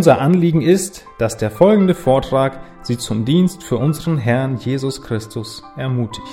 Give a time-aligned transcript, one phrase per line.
[0.00, 5.62] Unser Anliegen ist, dass der folgende Vortrag Sie zum Dienst für unseren Herrn Jesus Christus
[5.76, 6.24] ermutigt.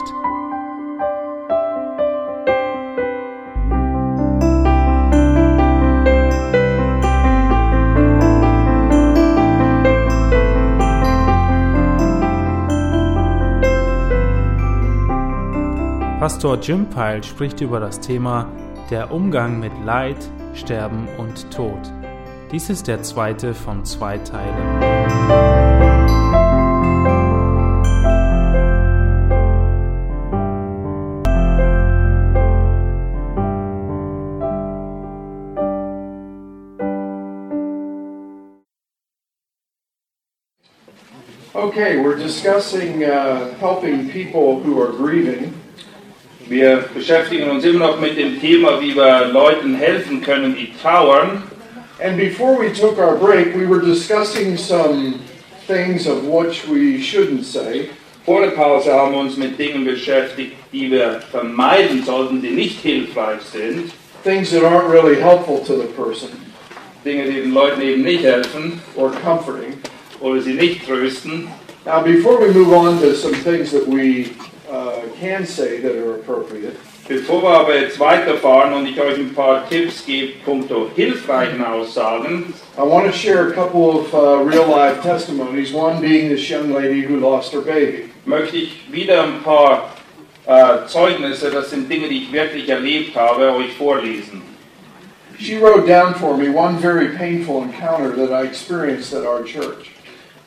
[16.22, 18.50] Pastor Jim Pyle spricht über das Thema
[18.90, 21.97] der Umgang mit Leid, Sterben und Tod.
[22.50, 24.56] Dies ist der zweite von zwei Teilen.
[41.54, 45.54] Okay, we're discussing uh, helping people who are grieving.
[46.48, 51.44] Wir beschäftigen uns immer noch mit dem Thema, wie wir Leuten helfen können, die trauern.
[52.00, 55.20] And before we took our break, we were discussing some
[55.66, 57.90] things of which we shouldn't say.
[58.26, 62.82] Vor der Pause haben wir uns mit Dingen beschäftigt, die wir vermeiden sollten, die nicht
[62.82, 63.94] hilfreich sind.
[64.24, 66.30] Things that aren't really helpful to the person
[67.06, 69.78] Dinge, die den Leuten eben nicht helfen or comforting.
[70.20, 71.50] oder sie nicht trösten.
[71.86, 74.36] Now, before we move on to some things that we
[74.70, 76.76] uh, can say that are appropriate,
[77.08, 82.54] Bevor wir aber jetzt weiterfahren und ich euch ein paar Tipps gebe, punkto hilfreichen Aussagen,
[82.78, 85.74] I want to share a couple of uh, real life testimonies.
[85.74, 88.10] One being this young lady who lost her baby.
[88.28, 89.94] möchte ich wieder ein paar
[90.46, 94.42] äh, Zeugnisse, das sind Dinge, die ich wirklich erlebt habe, euch vorlesen.
[95.40, 99.92] She wrote down for me one very painful encounter that I experienced at our church.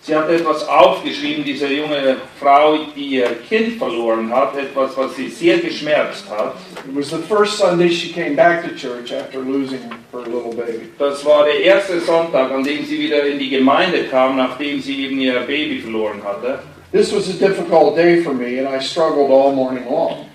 [0.03, 5.29] Sie hat etwas aufgeschrieben, diese junge Frau, die ihr Kind verloren hat, etwas, was sie
[5.29, 6.55] sehr geschmerzt hat.
[6.87, 10.89] It was the first Sunday she came back to church after losing her little baby.
[10.99, 15.05] Das war der erste Sonntag, an dem sie wieder in die Gemeinde kam, nachdem sie
[15.05, 16.61] eben ihr Baby verloren hatte.
[16.93, 20.27] This was a difficult day for me, and I struggled all morning long.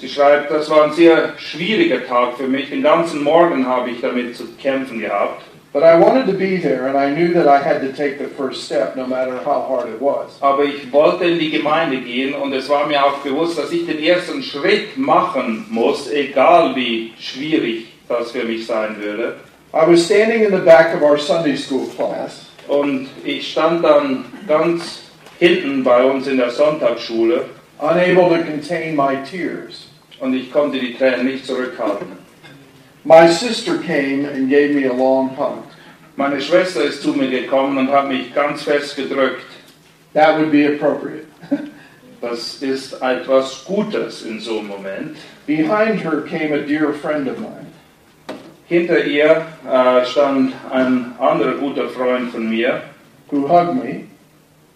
[0.00, 2.70] Sie schreibt, das war ein sehr schwieriger Tag für mich.
[2.70, 5.42] Den ganzen Morgen habe ich damit zu kämpfen gehabt.
[5.78, 8.26] But I wanted to be there, and I knew that I had to take the
[8.26, 10.36] first step, no matter how hard it was.
[10.42, 13.86] Aber ich wollte in die Gemeinde gehen und es war mir auch bewusst, dass ich
[13.86, 19.36] den ersten Schritt machen muss, egal wie schwierig das für mich sein würde.
[19.72, 24.24] I was standing in the back of our Sunday school class, Und ich stand dann
[24.48, 25.02] ganz
[25.38, 27.44] hinten bei uns in der Sonntagsschule
[27.78, 29.86] unable to contain my tears.
[30.18, 32.27] und ich konnte die Tränen nicht zurückhalten.
[33.04, 35.64] My sister came and gave me a long hug.
[36.16, 39.46] Meine Schwester ist zu mir gekommen und hat mich ganz fest gedrückt.
[40.14, 41.26] That would be appropriate.
[42.20, 45.16] Das ist etwas Gutes in so einem Moment.
[45.46, 47.66] Behind her came a dear friend of mine.
[48.66, 52.82] Hinter ihr äh, stand ein anderer guter Freund von mir,
[53.30, 54.08] who hugged me.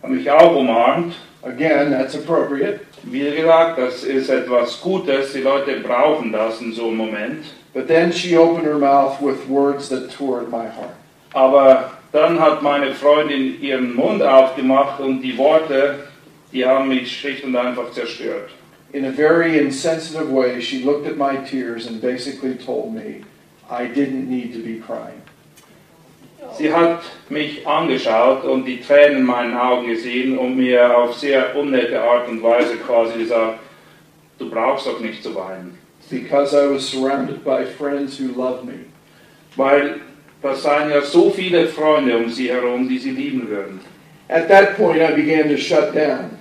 [0.03, 1.15] hat mich auch umarmt.
[1.43, 2.81] Again, that's appropriate.
[3.03, 5.32] Wie gesagt, das ist etwas Gutes.
[5.32, 7.44] Die Leute brauchen das in so einem Moment.
[7.74, 10.94] But then she opened her mouth with words that tore at my heart.
[11.34, 16.06] Aber dann hat meine Freundin ihren Mund aufgemacht und die Worte,
[16.52, 18.50] die haben mich schlicht und einfach zerstört.
[18.92, 23.24] In a very insensitive way, she looked at my tears and basically told me
[23.70, 25.22] I didn't need to be crying.
[26.58, 31.56] Sie hat mich angeschaut und die Tränen in meinen Augen gesehen und mir auf sehr
[31.56, 33.60] unnette Art und Weise quasi gesagt,
[34.38, 35.78] du brauchst doch nicht zu weinen.
[36.12, 38.85] Because I was surrounded by friends who loved me.
[39.56, 40.00] Weil
[40.43, 43.81] das seien ja so viele Freunde um sie herum, die sie lieben würden.
[44.29, 46.38] At that point, I began to shut down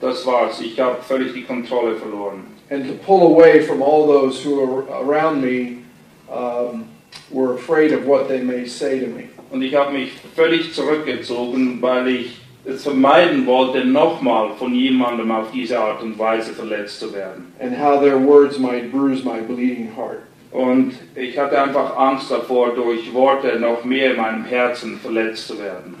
[0.00, 0.60] Das war's.
[0.60, 2.44] Ich habe völlig die Kontrolle verloren.
[2.70, 5.84] and to pull away from all those who are around me
[6.30, 6.88] um,
[7.30, 9.28] were afraid of what they may say to me.
[9.50, 15.78] Und ich habe mich völlig zurückgezogen, weil ich vermeiden wollte, nochmal von jemandem auf diese
[15.78, 17.52] Art und Weise verletzt zu werden.
[17.58, 20.18] and how their words might bruise my bleeding heart.
[20.52, 25.58] Und ich hatte einfach Angst davor, durch Worte noch mehr in meinem Herzen verletzt zu
[25.58, 25.94] werden.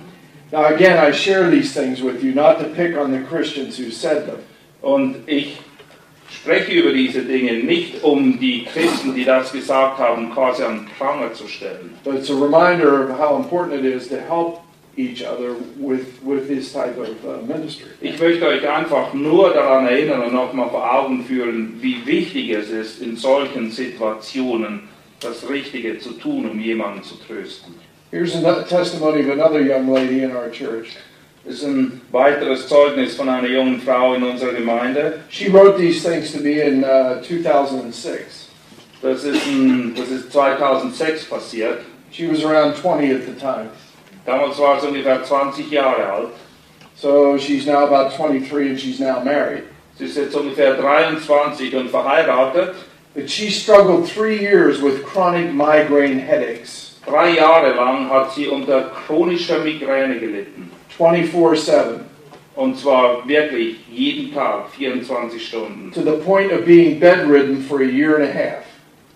[0.52, 3.90] Now, again, I share these things with you not to pick on the Christians who
[3.90, 4.36] said them,
[4.82, 5.58] Und ich
[6.30, 11.32] spreche über diese Dinge nicht, um die Christen, die das gesagt haben, quasi an Pranger
[11.32, 11.94] zu stellen.
[12.04, 14.60] but it's a reminder of how important it is to help
[14.96, 17.90] each other with, with this type of uh, ministry.
[18.00, 22.70] Ich möchte euch einfach nur daran erinnern und nochmal vor Augen führen, wie wichtig es
[22.70, 24.88] ist, in solchen Situationen
[25.20, 27.74] das Richtige zu tun, um jemanden zu trösten.
[28.10, 30.98] Here's a testimony of another young lady in our church.
[31.44, 35.20] Ist ein weiteres Zeugnis von einer jungen Frau in unserer Gemeinde.
[35.30, 38.48] She wrote these things to me in uh, 2006.
[39.00, 41.80] Das ist, ein, das ist 2006 passiert.
[42.12, 43.70] She was around 20 at the time.
[44.26, 46.28] Damals war sie ungefähr 20 Jahre alt.
[46.96, 49.64] So she's now about 23 and she's now married.
[49.98, 52.74] Sie ist jetzt ungefähr 23 und verheiratet.
[53.14, 58.90] But she struggled three years with chronic migraine headaches, Drei Jahre lang hat sie unter
[59.06, 60.70] chronischer Migräne gelitten.
[60.96, 62.00] 24 7,
[62.54, 65.90] Und zwar wirklich jeden Tag, 24 Stunden.
[65.92, 68.64] to the point of being bedridden for a year and a half.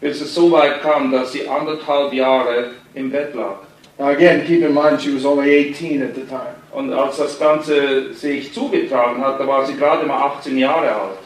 [0.00, 3.61] Bis es so weit kam, dass sie anderthalb Jahre im Bett lag.
[3.98, 6.54] Now, again, keep in mind she was only 18 at the time.
[6.72, 11.19] Und als das Ganze sich zugetragen hat, da war sie gerade mal 18 Jahre alt.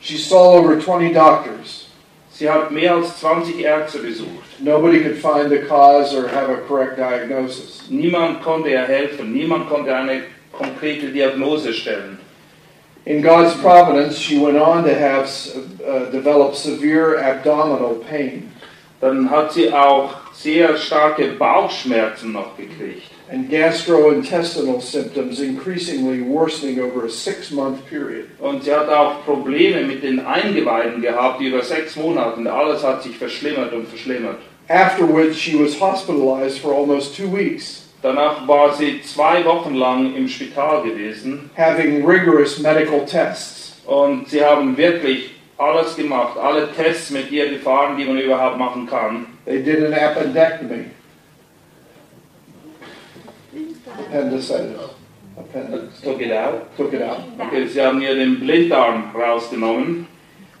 [0.00, 1.88] She saw over 20 doctors.
[2.30, 4.60] Sie hat mehr als 20 Ärzte besucht.
[4.60, 7.82] Nobody could find the cause or have a correct diagnosis.
[7.90, 10.22] Niemand konnte ihr helfen, niemand konnte eine
[10.52, 12.18] konkrete Diagnose stellen.
[13.04, 15.30] In God's providence, she went on to have
[15.86, 18.50] uh, develop severe abdominal pain
[19.00, 23.10] Dann hat sie auch sehr starke Bauchschmerzen noch gekriegt.
[23.28, 28.26] and gastrointestinal symptoms increasingly worsening over a six month period.
[28.38, 32.36] Und sie hat auch Probleme mit den Eingeweiden gehabt über sechs Monate.
[32.36, 34.38] Und alles hat sich verschlimmert und verschlimmert.
[34.68, 40.28] Afterwards, she was hospitalized for almost two weeks, Danach war sie zwei Wochen lang im
[40.28, 41.50] Spital gewesen.
[41.56, 43.76] having rigorous medical tests.
[43.86, 48.86] Und sie haben wirklich alles gemacht, alle Tests mit ihr gefahren, die man überhaupt machen
[48.86, 49.26] kann.
[49.44, 50.86] They did an appendectomy.
[53.98, 54.80] Appendicitis.
[55.36, 56.00] Appendix.
[56.02, 56.76] Took it out.
[56.76, 57.20] Took it out.
[57.38, 60.06] Okay, sie haben ihr den Blinddarm rausgenommen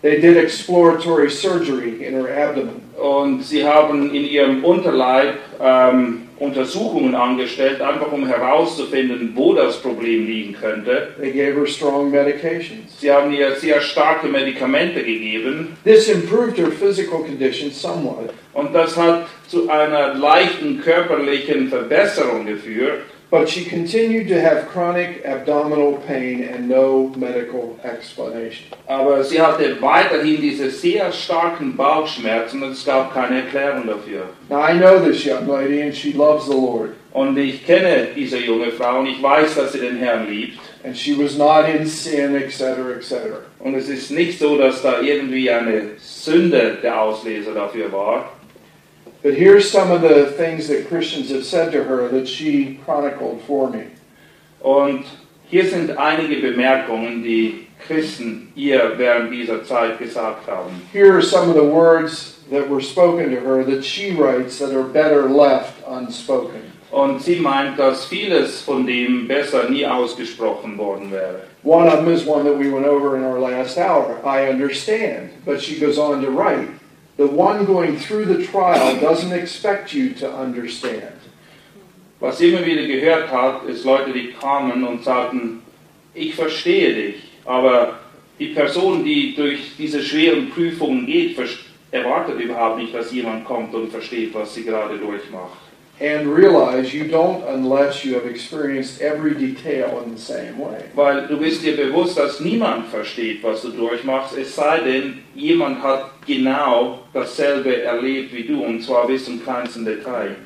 [0.02, 2.82] They did exploratory surgery in her abdomen.
[2.96, 10.26] und sie haben in ihrem Unterleib ähm, Untersuchungen angestellt, einfach um herauszufinden, wo das Problem
[10.26, 11.14] liegen könnte.
[11.18, 13.00] They gave her strong medications.
[13.00, 18.96] Sie haben ihr sehr starke Medikamente gegeben This improved her physical condition somewhat, und das
[18.96, 23.02] hat zu einer leichten körperlichen Verbesserung geführt.
[23.30, 28.66] But she continued to have chronic abdominal pain and no medical explanation.
[28.86, 34.28] Aber sie hatte weiterhin diese sehr starken Bauchschmerzen und es gab keine Erklärung dafür.
[34.48, 38.38] Now, I know this young lady, and she loves the Lord, Und ich kenne diese
[38.38, 40.58] junge Frau und ich weiß, dass sie den Herrn liebt.
[40.84, 42.62] and she was not in sin, etc.,
[42.96, 43.14] etc.
[43.58, 48.35] Und es ist nicht so, dass da irgendwie eine Sünde der Auslöser dafür war.
[49.22, 53.40] But here's some of the things that Christians have said to her that she chronicled
[53.42, 53.86] for me.
[54.60, 55.04] Und
[55.48, 60.82] hier sind einige Bemerkungen, die Christen ihr während dieser Zeit gesagt haben.
[60.92, 64.74] Here are some of the words that were spoken to her that she writes that
[64.74, 66.72] are better left unspoken.
[66.90, 71.42] Und sie meint, dass vieles von dem besser nie ausgesprochen worden wäre.
[71.62, 74.20] One of them is one that we went over in our last hour.
[74.24, 75.30] I understand.
[75.44, 76.68] But she goes on to write
[77.16, 81.14] The one going through the trial doesn't expect you to understand.
[82.20, 85.62] Was immer wieder gehört hat, ist Leute, die kamen und sagten,
[86.14, 87.98] ich verstehe dich, aber
[88.38, 91.38] die Person, die durch diese schweren Prüfungen geht,
[91.90, 95.65] erwartet überhaupt nicht, dass jemand kommt und versteht, was sie gerade durchmacht.
[95.98, 100.90] And realize you don't unless you have experienced every detail in the same way.
[100.94, 105.82] Weil du bist dir bewusst, dass niemand versteht, was du durchmachst, es sei denn, jemand
[105.82, 110.36] hat genau dasselbe erlebt wie du, und zwar bis zum kleinsten Detail.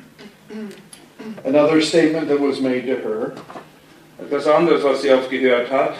[1.43, 3.33] Another statement that was made to her
[4.21, 5.95] Etwas anderes, was sie oft gehört hat,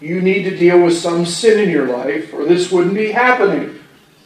[0.00, 3.79] you need to deal with some sin in your life, or this wouldn't be happening.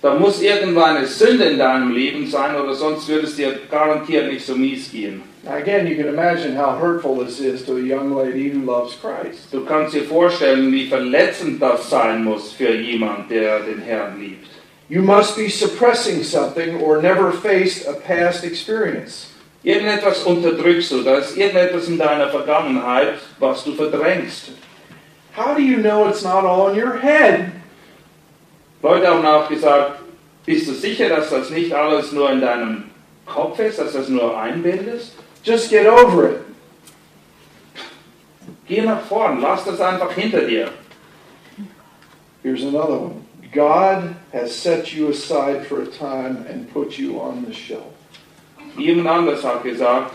[0.04, 4.30] Da muss irgendwann eine Sünde in deinem Leben sein oder sonst würde es dir garantiert
[4.30, 5.22] nicht so mies gehen.
[5.46, 9.50] Again, you can imagine how hurtful this is to a young lady who loves Christ.
[9.50, 14.46] Du kannst dir vorstellen, wie verletzend das sein muss für jemand, der den Herrn liebt.
[14.90, 19.30] You must be suppressing something or never faced a past experience.
[19.62, 24.50] Irgendetwas unterdrückst du, da ist irgendetwas in deiner Vergangenheit, was du verdrängst.
[25.34, 27.63] How do you know it's not all in your head?
[28.84, 30.00] Leute haben auch gesagt,
[30.44, 32.90] bist du sicher, dass das nicht alles nur in deinem
[33.24, 35.14] Kopf ist, dass das nur einbildest?
[35.42, 36.40] Just get over it.
[38.68, 40.68] Geh nach vorn, lass das einfach hinter dir.
[42.42, 43.24] Here's another one.
[43.54, 47.94] God has set you aside for a time and put you on the shelf.
[48.76, 50.12] Jemand anders hat gesagt,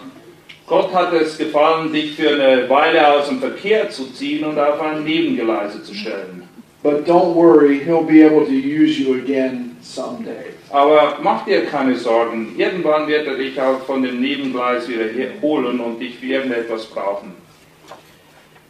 [0.68, 4.80] Gott hat es gefallen, dich für eine Weile aus dem Verkehr zu ziehen und auf
[4.80, 6.39] ein Nebengeleise zu stellen.
[6.82, 10.54] But don't worry, he'll be able to use you again someday.
[10.72, 15.06] Aber mach dir keine Sorgen, irgendwann wird er dich auch von dem Nebengleis wieder
[15.42, 17.34] holen und dich für irgendetwas brauchen.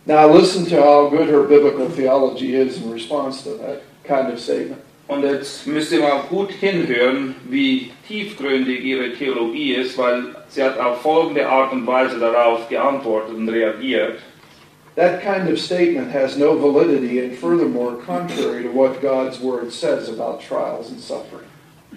[0.05, 4.39] Now listen to how good her biblical theology is in response to that kind of
[4.39, 4.81] statement.
[5.07, 10.79] Und jetzt müsst ihr mal gut hinhören, wie tiefgründig ihre Theologie ist, weil sie hat
[10.79, 14.19] auf folgende Art und Weise darauf geantwortet und reagiert.
[14.99, 20.09] That kind of statement has no validity and furthermore contrary to what God's word says
[20.09, 21.47] about trials and suffering.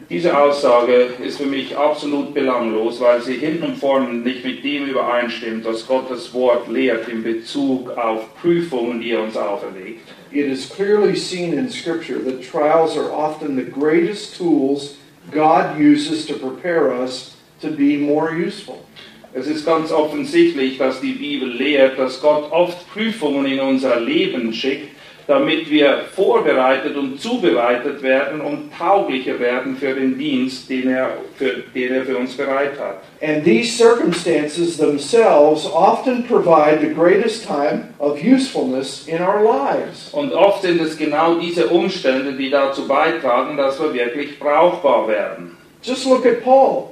[0.09, 4.87] Diese Aussage ist für mich absolut belanglos, weil sie hinten und vorne nicht mit dem
[4.87, 10.03] übereinstimmt, was Gottes Wort lehrt in Bezug auf Prüfungen, die er uns auferlegt.
[10.31, 14.95] It is clearly seen in Scripture that trials are often the greatest tools
[15.33, 18.85] God uses to prepare us to be more useful.
[19.35, 24.53] Es ist ganz offensichtlich, dass die Bibel lehrt, dass Gott oft Prüfungen in unser Leben
[24.53, 24.89] schickt,
[25.27, 31.62] damit wir vorbereitet und zubereitet werden und tauglicher werden für den Dienst, den er für,
[31.75, 33.03] den er für uns bereit hat.
[33.23, 40.11] And these circumstances themselves often provide the greatest time of usefulness in our lives.
[40.12, 45.57] Und oft sind es genau diese Umstände, die dazu beitragen, dass wir wirklich brauchbar werden.
[45.83, 46.91] Just look at Paul,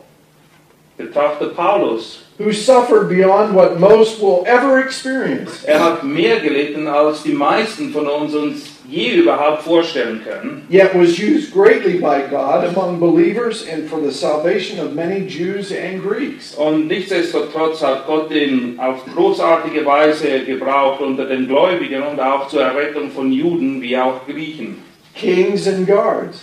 [0.96, 2.29] Betrachte Paulus.
[2.40, 5.62] Who suffered beyond what most will ever experience.
[5.64, 10.66] Er hat mehr gelitten, als die meisten von uns uns je überhaupt vorstellen können.
[10.70, 15.70] yet was used greatly by God among believers and for the salvation of many Jews
[15.70, 16.54] and Greeks.
[16.54, 22.62] Und nichtsdestotrotz hat Gott ihn auf großartige Weise gebraucht unter den Gläubigen und auch zur
[22.62, 24.78] Errettung von Juden wie auch Griechen.
[25.14, 26.42] Kings and guards,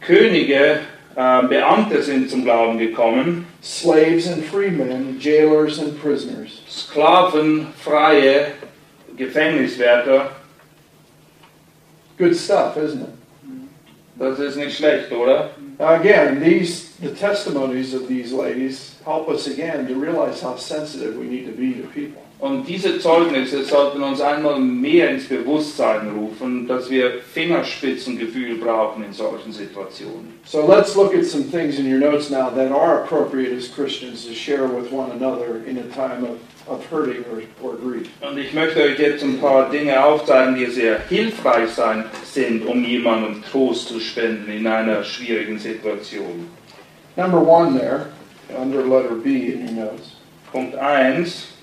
[0.00, 0.80] Könige,
[1.14, 6.62] äh, Beamte sind zum Glauben gekommen, slaves and freemen, jailers and prisoners.
[6.68, 8.54] Sklaven, Freie,
[9.16, 10.32] Gefängniswärter.
[12.16, 13.10] Good stuff, isn't it?
[14.18, 15.50] Das ist nicht schlecht, oder?
[15.78, 21.18] Now again, these the testimonies of these ladies help us again to realize how sensitive
[21.18, 22.22] we need to be to people.
[22.38, 29.12] Und diese Zeugnisse sollten uns einmal mehr ins Bewusstsein rufen, dass wir Fingerspitzengefühl brauchen in
[29.12, 30.34] solchen Situationen.
[30.44, 34.26] So let's look at some things in your notes now that are appropriate as Christians
[34.26, 36.36] to share with one another in a time of,
[36.68, 38.10] of hurting or, or grief.
[38.20, 42.84] Und ich möchte euch jetzt ein paar Dinge aufzeigen, die sehr hilfreich sein, sind, um
[42.84, 46.48] jemandem Trost zu spenden in einer schwierigen Situation.
[47.16, 48.08] Number one there,
[48.60, 50.16] under letter B in your notes.
[50.52, 51.55] Punkt 1.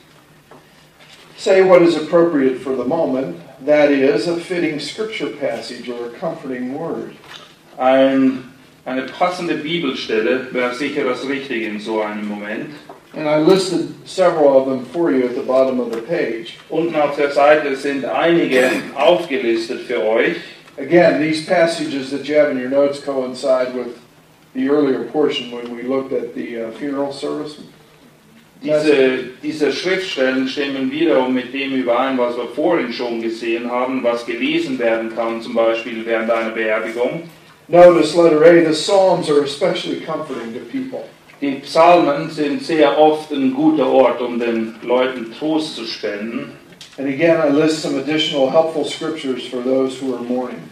[1.43, 6.11] Say what is appropriate for the moment, that is, a fitting scripture passage or a
[6.11, 7.17] comforting word.
[7.77, 8.53] Ein,
[8.85, 12.69] eine passende Bibelstelle wäre sicher das Richtige in so einem Moment.
[13.13, 16.59] And I listed several of them for you at the bottom of the page.
[16.69, 20.37] Unten auf der Seite sind einige aufgelistet für euch.
[20.77, 23.99] Again, these passages that you have in your notes coincide with
[24.53, 27.57] the earlier portion when we looked at the uh, funeral service.
[28.63, 34.25] Diese, diese Schriftstellen stimmen wiederum mit dem überein, was wir vorhin schon gesehen haben, was
[34.25, 37.23] gelesen werden kann, zum Beispiel während einer Beerdigung.
[37.67, 41.03] Notice letter A, the Psalms are especially comforting to people.
[41.41, 46.53] Die Psalmen sind sehr oft ein guter Ort, um den Leuten Trost zu spenden.
[46.97, 50.63] And again, I list some additional helpful scriptures for those who are mourning.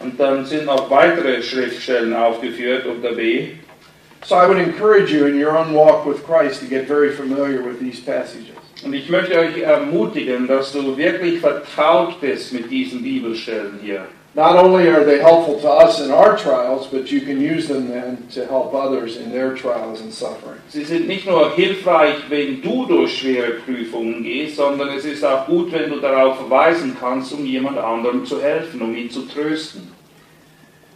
[0.00, 3.50] Und dann sind noch weitere Schriftstellen aufgeführt unter B.
[4.26, 7.62] So I would encourage you in your own walk with Christ to get very familiar
[7.62, 8.56] with these passages.
[8.84, 14.08] Und ich möchte euch ermutigen, dass du wirklich vertraut bist mit diesen Bibelstellen hier.
[14.34, 17.86] Not only are they helpful to us in our trials, but you can use them
[17.86, 20.58] then to help others in their trials and suffering.
[20.70, 25.46] Sie sind nicht nur hilfreich, wenn du durch schwere Prüfungen gehst, sondern es ist auch
[25.46, 29.92] gut, wenn du darauf verweisen kannst, um jemand anderem zu helfen, um ihn zu trösten.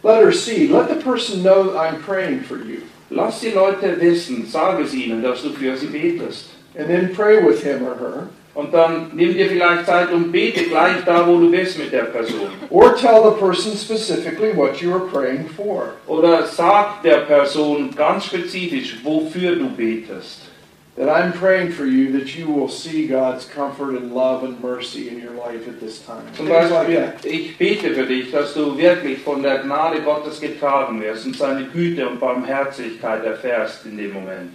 [0.03, 2.81] Letter C, let the person know I'm praying for you.
[3.13, 6.45] Lass die Leute wissen, sag es ihnen, dass du für sie betest.
[6.77, 10.63] And then pray with him or her Und dann nimm dir vielleicht Zeit und bete
[10.63, 12.47] gleich da, wo du bist mit der Person.
[12.69, 15.93] Or tell the person specifically what you are praying for.
[16.07, 20.50] Oder sag der Person ganz spezifisch, wofür du betest.
[20.97, 25.07] That I'm praying for you that you will see God's comfort and love and mercy
[25.07, 26.23] in your life at this time.
[26.35, 31.25] Zum Beispiel, ich bete für dich, dass du wirklich von der Gnade Gottes getragen wirst
[31.25, 34.51] und seine Güte und Barmherzigkeit erfährst in dem Moment.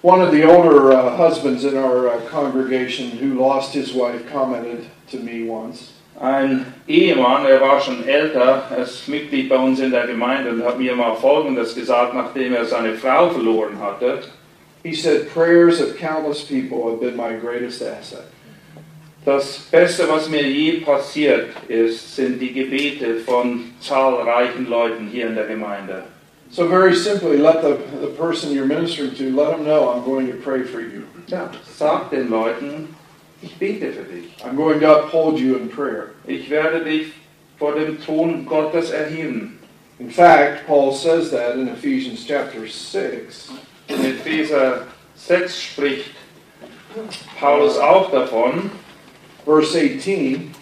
[0.00, 4.86] One of the older uh, husbands in our uh, congregation who lost his wife commented
[5.10, 5.92] to me once.
[6.20, 10.64] Ein Ehemann, er war schon älter, er ist Mitglied bei uns in der Gemeinde und
[10.64, 14.20] hat mir mal Folgendes gesagt, nachdem er seine Frau verloren hatte.
[14.84, 18.26] He said, Prayers of countless people have been my greatest asset.
[19.24, 25.34] Das Beste, was mir je passiert ist, sind die Gebete von zahlreichen Leuten hier in
[25.34, 26.04] der Gemeinde.
[26.50, 30.26] So, very simply, let the, the person you're ministering to let them know I'm going
[30.26, 31.06] to pray for you.
[31.26, 32.94] Ja, sag den Leuten,
[33.42, 34.36] ich bete für dich.
[34.44, 36.10] I'm going to uphold you in prayer.
[36.26, 37.14] Ich werde dich
[37.58, 39.58] vor dem Thron Gottes erheben.
[39.98, 43.50] In fact, Paul says that in Ephesians chapter 6.
[43.94, 44.86] In Epheser
[45.16, 46.10] 6 spricht
[47.38, 48.70] Paulus auch davon,
[49.44, 50.54] verse 18,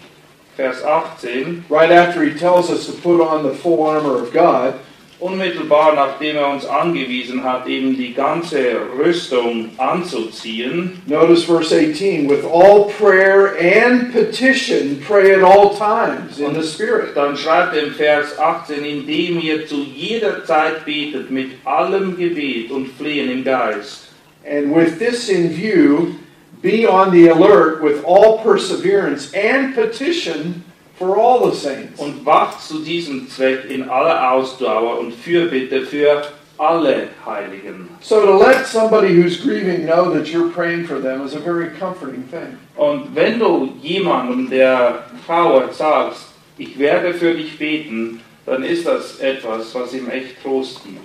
[0.55, 4.75] Vers 18, right after he tells us to put on the full armor of God,
[5.23, 8.57] unmittelbar nachdem er uns angewiesen hat, eben die ganze
[8.97, 16.53] Rüstung anzuziehen, notice verse 18, with all prayer and petition, pray at all times in
[16.53, 17.15] the Spirit.
[17.15, 22.71] dann schreibt er im Vers 18, indem ihr zu jeder Zeit betet mit allem Gebet
[22.71, 24.09] und Flehen im Geist.
[24.45, 26.15] And with this in view,
[26.61, 30.65] be on the alert with all perseverance and petition
[30.97, 31.99] for all the saints.
[31.99, 36.23] Und wacht zu diesem Zweck in aller Ausdauer und Fürbitte für
[36.57, 37.89] alle Heiligen.
[38.01, 41.69] So to let somebody who's grieving know that you're praying for them is a very
[41.79, 42.57] comforting thing.
[42.75, 49.19] Und wenn du jemandem, der trauert, sagst, ich werde für dich beten, dann ist das
[49.19, 50.99] etwas, was ihm echt Trost gibt.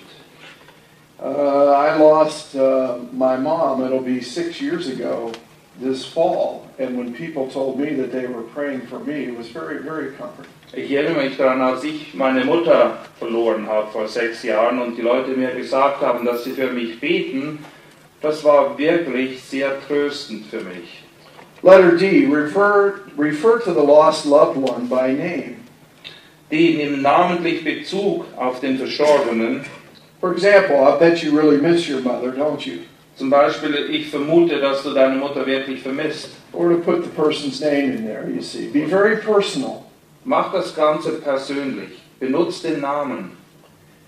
[1.20, 5.32] Uh, I lost uh, my mom, it'll be six years ago
[5.80, 6.66] this fall.
[6.78, 10.12] And when people told me that they were praying for me, it was very, very
[10.12, 10.52] comforting.
[10.74, 15.02] Ich erinnere mich daran, als ich meine Mutter verloren habe vor sechs Jahren und die
[15.02, 17.64] Leute mir gesagt haben, dass sie für mich beten,
[18.20, 21.04] das war wirklich sehr tröstend für mich.
[21.62, 25.56] Letter D, refer, refer to the lost loved one by name.
[26.50, 29.64] Die nehmen namentlich Bezug auf den Verstorbenen.
[30.20, 32.80] For example, I bet you really miss your mother, don't you?
[33.18, 36.30] Zum Beispiel, ich vermute, dass du deine Mutter wirklich vermisst.
[36.52, 38.68] Or to put the person's name in there, you see.
[38.68, 39.84] Be very personal.
[40.24, 41.98] Mach das Ganze persönlich.
[42.20, 43.32] Benutzt den Namen.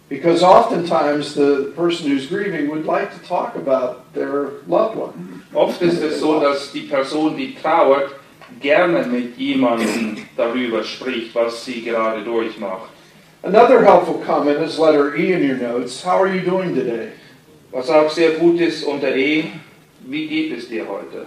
[0.08, 5.42] Because oftentimes the person who's grieving would like to talk about their loved one.
[5.54, 8.12] Oft ist es so, dass die Person, die trauert,
[8.60, 12.90] gerne mit jemandem darüber spricht, was sie gerade durchmacht.
[13.42, 16.04] Another helpful comment is letter E in your notes.
[16.04, 17.12] How are you doing today?
[17.72, 19.44] Was auch sehr gut ist unter E,
[20.00, 21.26] wie geht es dir heute?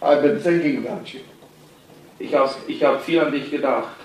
[0.00, 1.20] I've been thinking about you.
[2.20, 3.96] Ich habe ich hab viel an dich gedacht.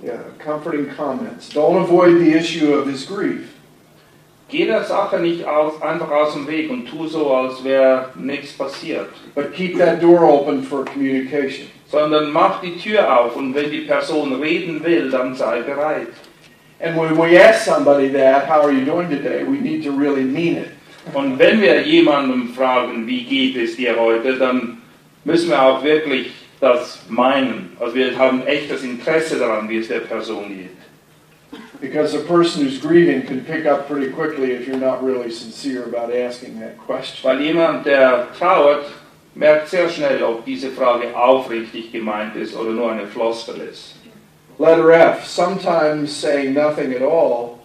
[0.00, 1.48] Yeah, comforting comments.
[1.52, 3.48] Don't avoid the issue of his grief.
[4.48, 8.52] Geh der Sache nicht aus, einfach aus dem Weg und tu so, als wäre nichts
[8.52, 9.08] passiert.
[9.34, 11.66] But keep that door open for communication.
[11.90, 16.08] Sondern mach die Tür auf und wenn die Person reden will, dann sei bereit.
[16.80, 20.24] And when we ask somebody that, how are you doing today, we need to really
[20.24, 20.68] mean it.
[21.12, 24.78] Und wenn wir jemandem fragen, wie geht es dir heute, dann
[25.24, 27.76] müssen wir auch wirklich das meinen.
[27.80, 30.70] Also wir haben echtes Interesse daran, wie es der Person geht.
[31.80, 35.82] Because a person who's grieving can pick up pretty quickly if you're not really sincere
[35.82, 37.28] about asking that question.
[37.28, 38.86] Weil jemand, der trauert,
[39.34, 43.96] merkt sehr schnell, ob diese Frage aufrichtig gemeint ist oder nur eine Floskel ist.
[44.58, 45.26] Letter F.
[45.26, 47.58] Sometimes saying nothing at all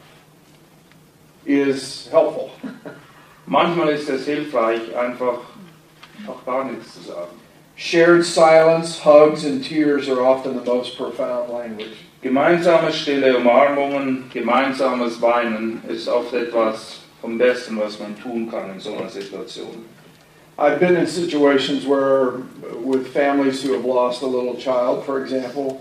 [1.46, 2.50] is helpful.
[3.48, 5.40] Manchmal ist es hilfreich, einfach
[6.28, 7.32] auch gar nichts zu sagen.
[7.78, 11.96] Shared silence, hugs, and tears are often the most profound language.
[12.22, 18.80] Gemeinsame stille Umarmungen, gemeinsames Weinen ist oft etwas vom Besten, was man tun kann in
[18.82, 19.86] so einer Situation.
[20.58, 22.42] I've been in situations where,
[22.84, 25.80] with families who have lost a little child, for example,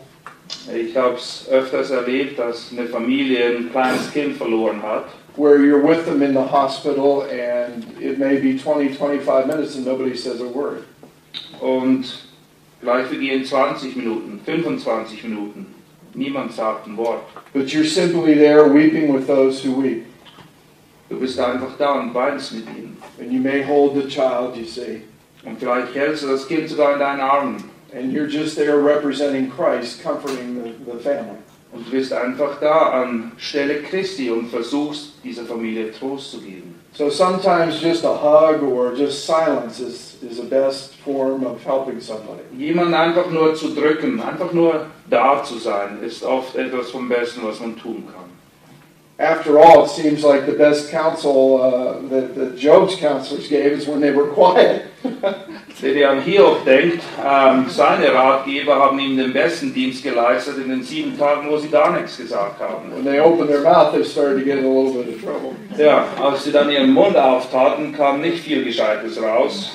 [0.72, 5.81] Ich habe es öfters erlebt, dass eine Familie ein kleines Kind verloren hat where you're
[5.81, 10.40] with them in the hospital and it may be 20, 25 minutes and nobody says
[10.40, 10.85] a word.
[11.61, 12.05] und
[12.81, 15.75] vielleicht vergehen 20 Minuten, 25 Minuten.
[16.14, 17.22] Niemand sagt ein Wort.
[17.53, 20.07] But you're simply there weeping with those who weep.
[21.09, 22.96] Du bist einfach da und weinst mit ihnen.
[23.20, 25.03] And you may hold the child, you see.
[25.44, 27.70] Und vielleicht hältst du das Kind sogar in deinen Armen.
[27.96, 31.38] and you're just there representing Christ, comforting the, the family.
[31.72, 36.76] Und du bist einfach da an Stelle Christi und versuchst, dieser Familie Trost zu geben.
[36.96, 42.00] So sometimes just a hug or just silence is, is the best form of helping
[42.00, 42.42] somebody.
[42.57, 47.42] Jemanden einfach nur zu drücken, einfach nur da zu sein, ist oft etwas vom Besten,
[47.42, 48.24] was man tun kann.
[49.18, 53.87] After all, it seems like the best counsel uh, that, that Job's counselors gave is
[53.87, 54.87] when they were quiet.
[55.78, 60.70] Wenn ihr an Hiob denkt, ähm, seine Ratgeber haben ihm den besten Dienst geleistet in
[60.70, 62.90] den sieben Tagen, wo sie gar nichts gesagt haben.
[62.94, 65.54] When they opened their mouth, they started to get in a little bit of trouble.
[65.76, 69.72] Ja, als sie dann ihren Mund auftaten, kam nicht viel Gescheites raus.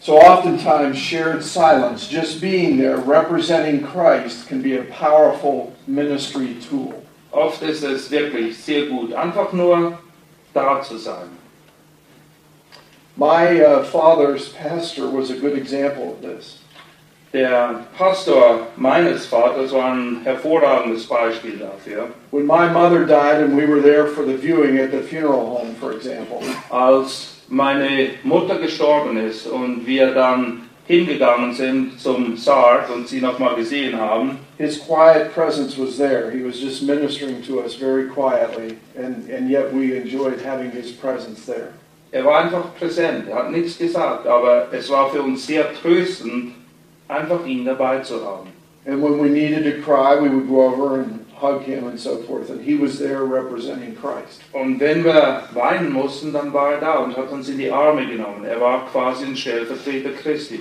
[0.00, 6.92] So oftentimes, shared silence, just being there, representing Christ, can be a powerful ministry tool.
[7.30, 9.96] Oft ist es wirklich sehr gut, einfach nur
[10.52, 11.43] da zu sein.
[13.16, 16.58] My uh, father's pastor was a good example of this.
[17.32, 22.12] Der Pastor meines Vaters war ein hervorragendes Beispiel dafür.
[22.30, 25.74] When my mother died and we were there for the viewing at the funeral home,
[25.74, 33.08] for example, Als meine Mutter gestorben ist und wir dann hingegangen sind zum Sarg und
[33.08, 36.30] sie nochmal gesehen haben, his quiet presence was there.
[36.30, 40.92] He was just ministering to us very quietly, and, and yet we enjoyed having his
[40.92, 41.72] presence there.
[42.14, 46.52] Er war einfach präsent, er hat nichts gesagt, aber es war für uns sehr tröstend,
[47.08, 48.50] einfach ihn dabei zu haben.
[48.86, 52.18] And when we needed to cry, we would go over and hug him and so
[52.18, 54.42] forth, and he was there representing Christ.
[54.52, 58.06] Und wenn wir weinen mussten, dann war er da und hat uns in die Arme
[58.06, 58.44] genommen.
[58.44, 60.60] Er war quasi ein Stellvertreter Christi.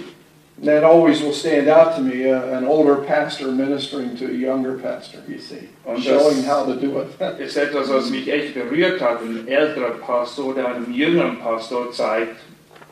[0.62, 4.78] That always will stand out to me, uh, an older pastor ministering to a younger
[4.78, 7.10] pastor, you see, Und showing how to do it.
[7.40, 9.22] ist etwas, was mich echt berührt hat.
[9.22, 12.38] Ein älterer Pastor, der einem jüngeren Pastor zeigt,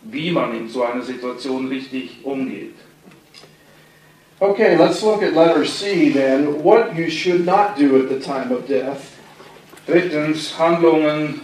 [0.04, 2.74] wie man in so einer Situation richtig umgeht.
[4.40, 6.64] Okay, let's look at letter C then.
[6.64, 9.12] What you should not do at the time of death.
[9.86, 11.42] Drittens, Handlungen,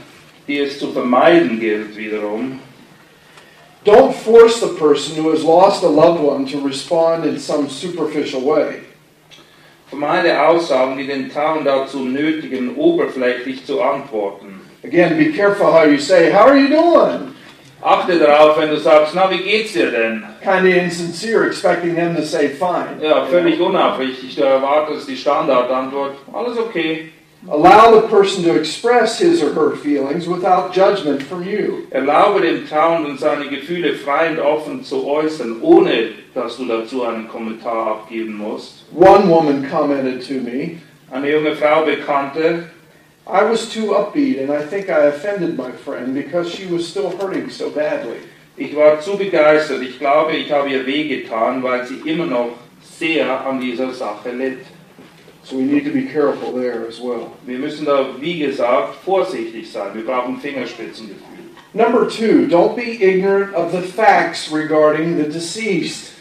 [0.47, 2.59] die es zu vermeiden gilt wiederum.
[3.87, 8.41] Don't force the person who has lost a loved one to respond in some superficial
[8.41, 8.81] way.
[9.89, 14.59] Vermeide Aussagen, die den Town dazu nötigen, oberflächlich zu antworten.
[14.83, 17.33] Again, be careful how you say, How are you doing?
[17.81, 20.21] Achte darauf, wenn du sagst, na, wie geht's dir denn?
[20.41, 23.01] Kind of insincere, expecting them to say fine.
[23.01, 24.35] Ja, völlig unaufrichtig.
[24.35, 27.13] Du erwartest die Standardantwort, alles okay.
[27.49, 31.87] Allow the person to express his or her feelings without judgment from you.
[31.91, 37.27] Erlaube dem Townsend seine Gefühle frei und offen zu äußern, ohne dass du dazu einen
[37.27, 38.85] Kommentar abgeben musst.
[38.93, 42.69] One woman commented to me, Eine junge Frau bekannte,
[43.27, 47.11] I was too upbeat and I think I offended my friend because she was still
[47.17, 48.17] hurting so badly.
[48.57, 49.81] ich war zu begeistert.
[49.83, 52.49] Ich glaube, ich habe ihr wehgetan, weil sie immer noch
[52.81, 54.59] sehr an dieser Sache litt.
[55.47, 57.31] So we need to be careful there as well.
[57.45, 59.93] Wir müssen da, wie gesagt, vorsichtig sein.
[59.93, 61.37] Wir brauchen Fingerspitzengefühl.
[61.73, 66.11] Number two, don't be ignorant of the facts regarding the deceased.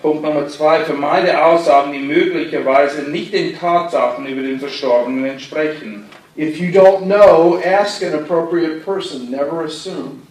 [0.00, 6.06] Punkt Nummer zwei, vermeide Aussagen, die möglicherweise nicht den Tatsachen über den Verstorbenen entsprechen.
[6.38, 9.30] If you don't know, ask an appropriate person.
[9.30, 10.22] Never assume.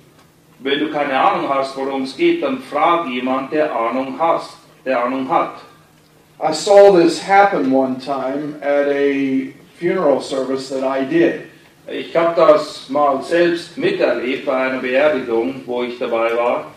[0.57, 5.03] Wenn du keine Ahnung hast, worum es geht, dann frag jemand, der Ahnung hast, der
[5.03, 5.68] Ahnung hat.
[6.41, 11.47] I saw this happen one time at a funeral service that I did.
[11.87, 16.67] Ich habe das mal selbst miterlebt bei einer Beerdigung, wo ich dabei war.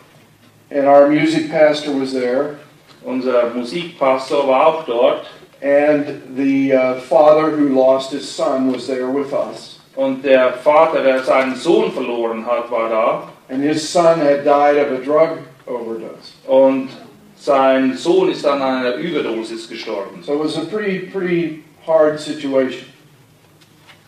[0.70, 2.56] And our music pastor was there,
[3.04, 5.26] Unser Musikpastor war auch dort
[5.60, 9.78] and the uh, father who lost his son was there with us.
[9.96, 14.76] und der Vater, der seinen Sohn verloren hat, war da And his son had died
[14.78, 16.32] of a drug overdose.
[16.48, 16.88] und
[17.42, 20.22] sein Sohn ist an einer Überdosis gestorben.
[20.22, 22.86] So it was a pretty, pretty hard situation.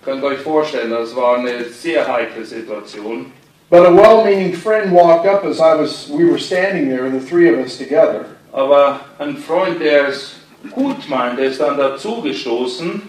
[0.04, 3.32] Könnt ihr euch vorstellen, das war eine sehr heikle Situation.
[3.70, 7.48] But a well-meaning friend walked up as I was, we were standing there, the three
[7.48, 8.26] of us together.
[8.52, 10.36] Aber ein Freund, der es
[10.70, 13.02] gut meint, der ist dann dazugestoßen,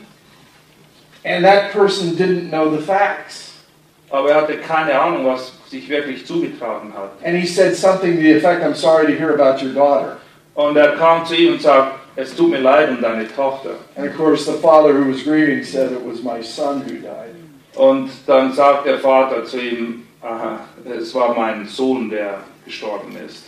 [1.24, 3.52] And that person didn't know the facts.
[4.10, 7.12] aber er hatte keine Ahnung, was sich wirklich zugetragen hat.
[7.24, 10.18] And he said something to the effect, I'm sorry to hear about your daughter.
[10.56, 13.76] Und er kam zu ihm und sagte, es tut mir leid um deine Tochter.
[13.96, 17.36] And of course, the father who was grieving said it was my son who died.
[17.76, 23.44] Und dann sagt der Vater zu ihm, aha, es war mein Sohn, der gestorben ist.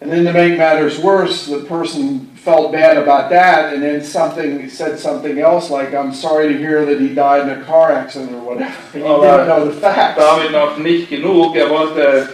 [0.00, 4.68] And then to make matters worse, the person felt bad about that and then something
[4.68, 8.32] said something else like, I'm sorry to hear that he died in a car accident
[8.32, 8.74] or whatever.
[8.92, 10.18] He Oh, didn't know the facts.
[10.20, 12.28] Damit noch nicht genug, er wollte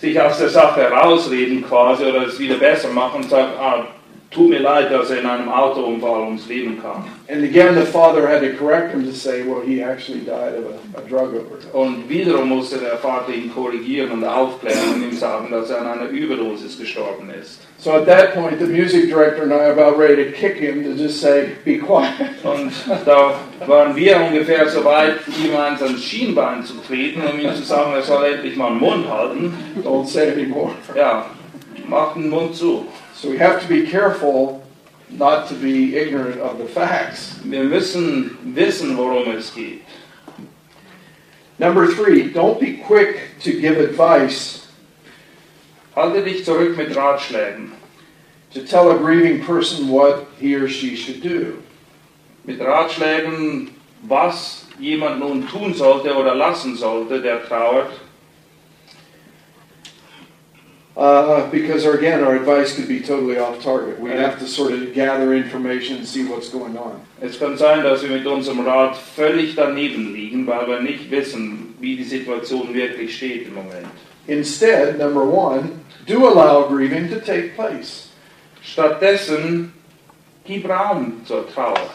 [0.00, 3.86] sich aus der Sache rausreden quasi oder es wieder besser machen und sagt, ah,
[4.32, 7.04] tut mir leid, dass er in einem Autounfall ums Leben kam.
[7.28, 10.64] And again, the father had to correct him to say, well, he actually died of
[10.66, 11.68] a, a drug overdose.
[11.72, 15.86] Und wiederum musste der Vater ihn korrigieren und aufklären und ihm sagen, dass er an
[16.00, 17.60] einer Überdosis gestorben ist.
[17.84, 20.84] So at that point, the music director and I are about ready to kick him
[20.84, 22.42] to just say, be quiet.
[22.42, 22.72] Und
[23.04, 27.92] da waren wir ungefähr so weit, ihm ans Schienbein zu treten, um ihm zu sagen,
[27.92, 29.52] er soll endlich mal den Mund halten.
[29.82, 30.74] Don't say anymore.
[30.96, 31.26] Ja,
[31.86, 32.86] mach den Mund zu.
[33.14, 34.62] So we have to be careful
[35.10, 37.34] not to be ignorant of the facts.
[37.44, 39.82] Wir müssen wissen, worum es geht.
[41.58, 44.63] Number three, don't be quick to give advice
[45.94, 47.72] Halte dich zurück mit Ratschlägen.
[48.54, 51.62] to tell a grieving person what he or she should do.
[52.46, 53.72] Mit Ratschlägen,
[54.04, 57.90] was jemand nun tun sollte oder lassen sollte, der trauert.
[60.96, 63.98] Uh, because, our, again, our advice could be totally off target.
[63.98, 67.00] We have to sort of gather information and see what's going on.
[67.20, 71.74] Es kann sein, dass wir mit unserem Rat völlig daneben liegen, weil wir nicht wissen,
[71.80, 73.88] wie die Situation wirklich steht im Moment.
[74.28, 75.72] Instead, number one,
[76.06, 78.08] do allow grieving to take place.
[78.62, 79.72] Stattdessen
[80.44, 81.90] gib Raum zur Trauer.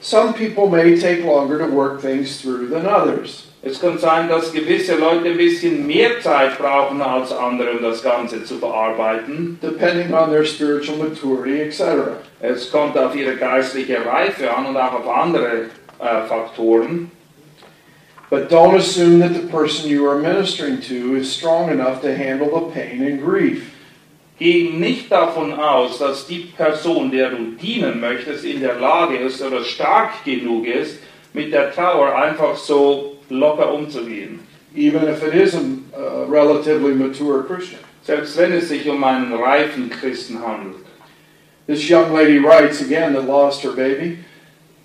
[0.00, 3.48] Some people may take longer to work things through than others.
[3.64, 8.02] Es kann sein, dass gewisse Leute ein bisschen mehr Zeit brauchen als andere, um das
[8.02, 9.56] Ganze zu bearbeiten.
[9.62, 12.18] depending on their spiritual maturity, etc.
[12.40, 15.66] Es kommt auf ihre geistliche Reife an und auch auf andere
[16.00, 17.12] äh, Faktoren.
[18.32, 22.48] But don't assume that the person you are ministering to is strong enough to handle
[22.48, 23.74] the pain and grief.
[24.38, 29.42] Geh nicht davon aus, dass die Person, der du dienen möchtest, in der Lage ist
[29.42, 30.96] oder stark genug ist,
[31.34, 34.40] mit der Trauer einfach so locker umzugehen.
[34.74, 37.80] even if it is a, relatively mature Christian.
[38.02, 40.86] Selbst wenn es sich um einen reifen Christen handelt.
[41.66, 44.24] This young lady writes again that lost her baby.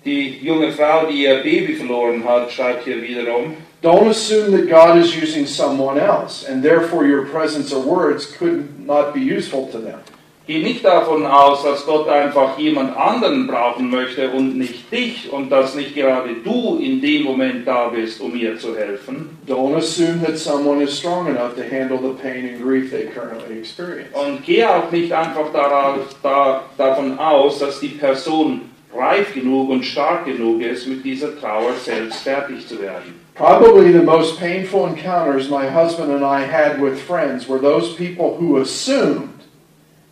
[0.04, 4.96] Die junge Frau, die ihr Baby verloren hat, schreibt hier wiederum, Don't assume that God
[4.96, 9.78] is using someone else, and therefore your presence or words could not be useful to
[9.78, 10.00] them.
[10.48, 15.50] Geh nicht davon aus, dass Gott einfach jemand anderen brauchen möchte und nicht dich und
[15.50, 19.38] dass nicht gerade du in dem Moment da bist, um ihr zu helfen.
[19.46, 23.58] Don't assume that someone is strong enough to handle the pain and grief they currently
[23.58, 24.08] experience.
[24.14, 28.62] Und geh auch nicht einfach darauf, da, davon aus, dass die Person
[28.94, 33.20] reif genug und stark genug ist, mit dieser Trauer selbst fertig zu werden.
[33.34, 38.36] Probably the most painful encounters my husband and I had with friends were those people
[38.36, 39.28] who assumed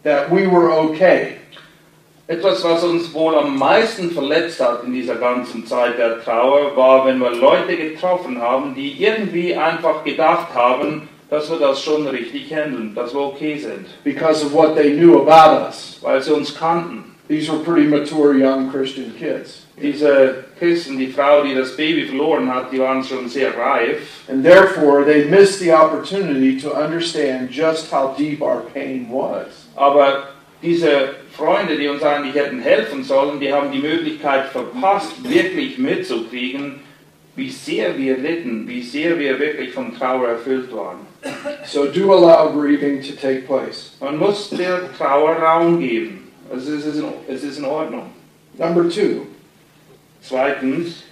[0.05, 1.39] that we were okay.
[2.29, 7.07] Etwas, was uns wohl am meisten verletzt hat in dieser ganzen Zeit der Trauer, war,
[7.07, 12.53] wenn wir Leute getroffen haben, die irgendwie einfach gedacht haben, dass wir das schon richtig
[12.53, 15.99] handeln, dass wir okay sind, because of what they knew about us.
[16.03, 17.16] weil sie uns kannten.
[17.29, 19.67] These were pretty mature young Christian kids.
[19.81, 24.25] Diese Christen, die Frau, die das Baby verloren hat, die waren schon sehr reif.
[24.29, 29.67] And therefore, they missed the opportunity to understand just how deep our pain was.
[29.75, 30.29] Aber
[30.63, 36.81] diese Freunde, die uns eigentlich hätten helfen sollen, die haben die Möglichkeit verpasst, wirklich mitzukriegen,
[37.35, 41.01] wie sehr wir litten, wie sehr wir wirklich von Trauer erfüllt waren.
[41.67, 43.93] So do allow grieving to take place.
[44.01, 46.26] Man muss der Trauer Raum geben.
[46.55, 48.11] Es ist, in- es ist in Ordnung.
[48.59, 49.27] Number two,
[50.23, 51.03] Zweitens,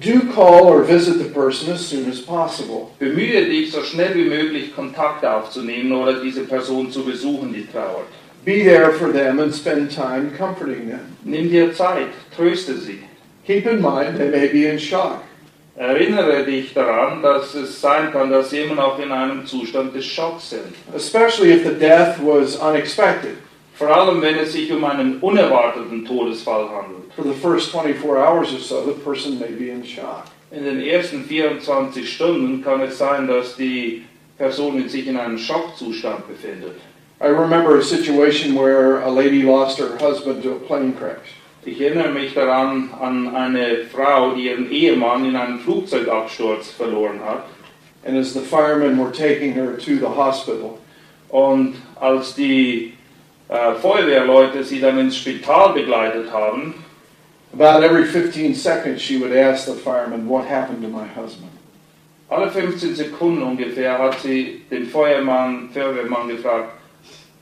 [0.00, 2.90] do call or visit the person as soon as possible.
[2.98, 8.06] bemühe dich, so schnell wie möglich Kontakt aufzunehmen oder diese Person zu besuchen, die trauert.
[8.44, 11.16] Be there for them and spend time comforting them.
[11.24, 13.00] Nimm dir Zeit, tröste sie.
[13.46, 15.22] Keep in mind they may be in shock.
[15.76, 20.06] Erinnere dich daran, dass es sein kann, dass sie immer noch in einem Zustand des
[20.06, 20.74] Schocks sind.
[20.94, 23.36] especially if the death was unexpected.
[23.76, 27.12] Vor allem, wenn es sich um einen unerwarteten Todesfall handelt.
[27.14, 30.24] For the first 24 hours or so, the person may be in shock.
[30.50, 34.04] In den ersten 24 Stunden kann es sein, dass die
[34.38, 36.76] Person sich in einem Schockzustand befindet.
[37.20, 41.34] I remember a situation where a lady lost her husband to a plane crash.
[41.66, 47.44] Ich erinnere mich daran an eine Frau, die ihren Ehemann in einem Flugzeugabsturz verloren hat.
[48.06, 50.78] And as the firemen were taking her to the hospital,
[51.28, 52.95] Und als die
[53.48, 56.74] Äh, Feuerwehrleute sie dann ins Spital begleitet haben,
[57.52, 61.50] about every 15 seconds she would ask the fireman, What happened to my husband?
[62.28, 66.70] alle 15 Sekunden ungefähr hat sie den Feuermann, Feuerwehrmann gefragt,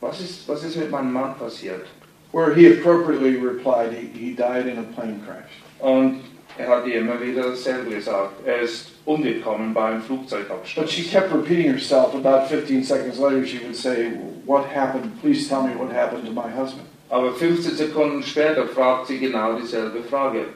[0.00, 1.86] was ist, was ist mit meinem Mann passiert?
[2.32, 5.50] Where he appropriately replied, He, he died in a plane crash.
[5.78, 6.20] Und
[6.56, 8.46] Er hat ihr immer wieder dasselbe gesagt.
[8.46, 10.90] Er ist umgekommen beim But Flugzeugabsturz.
[10.90, 12.14] she kept repeating herself.
[12.14, 14.12] About 15 seconds later, she would say,
[14.46, 15.20] What happened?
[15.20, 16.86] Please tell me what happened to my husband.
[17.10, 20.46] Aber 15 Sekunden später fragt sie genau dieselbe Frage.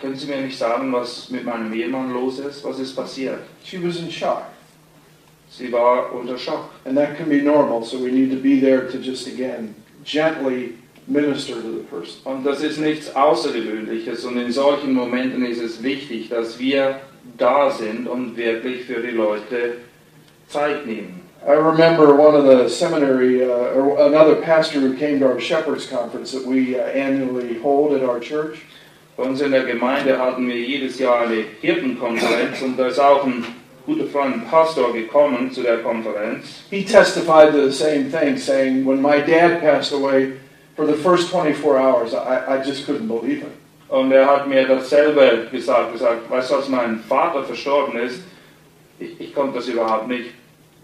[0.00, 2.64] Können Sie mir nicht sagen, was mit meinem Ehemann los ist?
[2.64, 3.40] Was ist passiert?
[3.64, 4.44] She was in shock.
[5.50, 6.70] Sie war unter Schock.
[6.84, 10.74] And that can be normal, so we need to be there to just, again, gently
[11.08, 12.20] minister to the person.
[12.24, 14.24] Und das ist nichts Außergewöhnliches.
[14.24, 17.00] Und in solchen Momenten ist es wichtig, dass wir
[17.36, 19.78] da sind und wirklich für die Leute
[20.48, 21.22] Zeit nehmen.
[21.46, 25.86] I remember one of the seminary, uh, or another pastor who came to our Shepherds
[25.86, 28.58] Conference that we uh, annually hold at our church.
[29.16, 33.24] Bei uns in der Gemeinde hatten wir jedes Jahr eine Hirtenkonferenz und da ist auch
[33.24, 33.44] ein
[33.86, 36.64] guter Freund, Pastor, gekommen zu der Konferenz.
[36.70, 40.32] He testified to the same thing, saying, When my dad passed away,
[40.78, 43.52] for the first 24 hours, I, I just couldn't believe it.
[43.88, 48.22] Und er hat mir dasselbe gesagt, gesagt, weißt du, als mein Vater verstorben ist,
[49.00, 50.30] ich, ich konnte das überhaupt nicht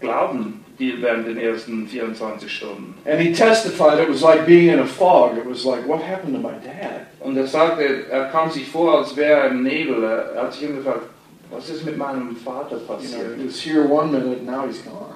[0.01, 2.95] glauben, die während den ersten 24 Stunden.
[3.05, 5.37] And he testified it was like being in a fog.
[5.37, 7.05] It was like, What happened to my dad?
[7.21, 10.03] Und er sagte, er kam sich vor, als wäre er im Nebel.
[10.03, 11.05] Er hat sich gefragt,
[11.51, 13.37] was ist mit meinem Vater You know, passiert?
[13.37, 15.15] he was here one minute, now he's gone.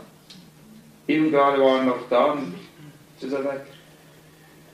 [1.08, 2.54] Eben gerade war er noch da und
[3.20, 3.66] ist er weg.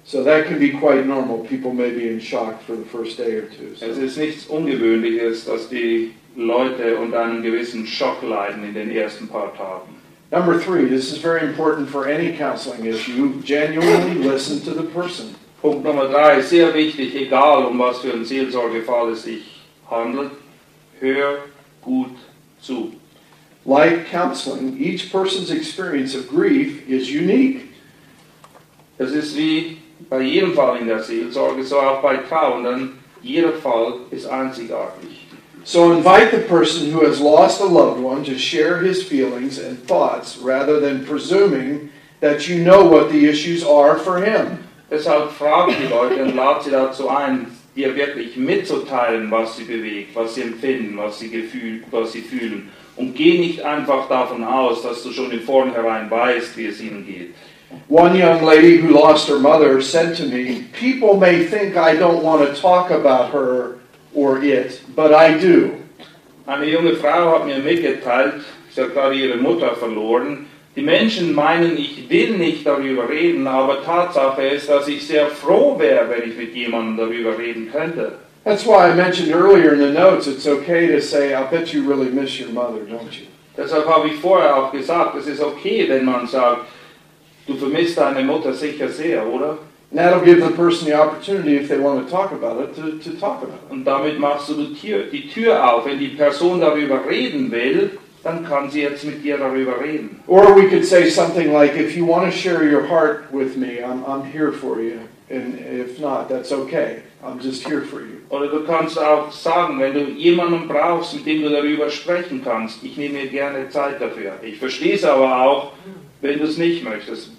[0.05, 1.39] So that can be quite normal.
[1.45, 3.73] People may be in shock for the first day or two.
[3.73, 4.01] Es So.
[4.01, 9.55] ist nichts Ungewöhnliches, dass die Leute unter einem gewissen Schock leiden in den ersten paar
[9.55, 9.95] Tagen.
[10.31, 13.41] Number three, this is very important for any counseling issue.
[13.43, 15.35] Genuinely listen to the person.
[15.61, 19.43] Punkt Nummer drei, sehr wichtig, egal um was für einen Seelsorgefall es sich
[19.89, 20.31] handelt,
[20.99, 21.45] hör
[21.81, 22.15] gut
[22.61, 22.93] zu.
[23.65, 27.69] Like counseling, each person's experience of grief is unique.
[28.99, 29.77] Das ist wie
[30.09, 35.27] bei jedem Fall in der Seelsorge, so auch bei Trauernden, jeder Fall ist einzigartig.
[35.63, 39.79] So invite the person who has lost a loved one to share his feelings and
[39.87, 41.89] thoughts rather than presuming
[42.21, 44.59] that you know what the issues are for him.
[44.91, 50.15] Deshalb frage die Leute und lade sie dazu ein, dir wirklich mitzuteilen, was sie bewegt,
[50.15, 52.69] was sie empfinden, was sie, gefühl, was sie fühlen.
[52.95, 57.05] Und geh nicht einfach davon aus, dass du schon im Vornherein weißt, wie es ihnen
[57.05, 57.33] geht.
[57.87, 62.23] One young lady who lost her mother said to me, People may think I don't
[62.23, 63.77] want to talk about her
[64.13, 65.81] or it, but I do.
[66.47, 70.47] Eine junge Frau hat mir mitgeteilt, sie hat gerade ihre Mutter verloren.
[70.75, 75.79] Die Menschen meinen, ich will nicht darüber reden, aber Tatsache ist, dass ich sehr froh
[75.79, 78.19] wäre, wenn ich mit jemandem darüber reden könnte.
[78.43, 81.83] That's why I mentioned earlier in the notes it's okay to say, I'll bet you
[81.87, 83.25] really miss your mother, don't you?
[83.57, 86.67] Deshalb habe ich vorher auch gesagt, es ist okay, wenn man sagt,
[87.47, 89.57] du vermisst deine Mutter sicher sehr, oder?
[89.91, 92.99] And that'll give the person the opportunity, if they want to talk about it, to,
[92.99, 93.71] to talk about it.
[93.71, 95.85] Und damit machst du die Tür, die Tür auf.
[95.85, 100.19] Wenn die Person darüber reden will, dann kann sie jetzt mit dir darüber reden.
[100.27, 103.83] Or we could say something like, if you want to share your heart with me,
[103.83, 104.99] I'm, I'm here for you.
[105.29, 107.03] And if not, that's okay.
[107.23, 108.21] I'm just here for you.
[108.29, 112.83] Oder du kannst auch sagen, wenn du jemanden brauchst, mit dem du darüber sprechen kannst,
[112.83, 114.33] ich nehme mir gerne Zeit dafür.
[114.41, 115.71] Ich verstehe es aber auch,
[116.21, 117.31] wenn du es nicht möchtest.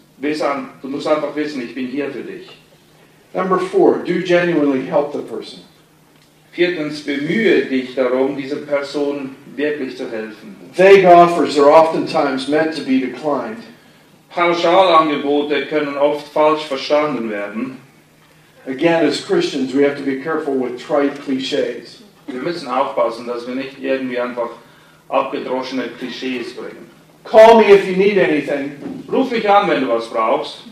[0.43, 2.49] An, du musst einfach wissen, ich bin hier für dich.
[3.35, 5.61] Number four, do genuinely help the person.
[6.53, 10.57] Viertens, bemühe dich darum, dieser Person wirklich zu helfen.
[10.75, 13.63] Vague offers are oftentimes meant to be declined.
[14.31, 17.77] Pauschalangebote können oft falsch verstanden werden.
[18.67, 22.03] Again, as Christians, we have to be careful with trite cliches.
[22.27, 24.51] Wir müssen aufpassen, dass wir nicht irgendwie einfach
[25.09, 26.91] abgedroschene Klischees bringen.
[27.27, 29.05] Call me if you need anything.
[29.09, 30.63] Ruf mich an, wenn du was brauchst.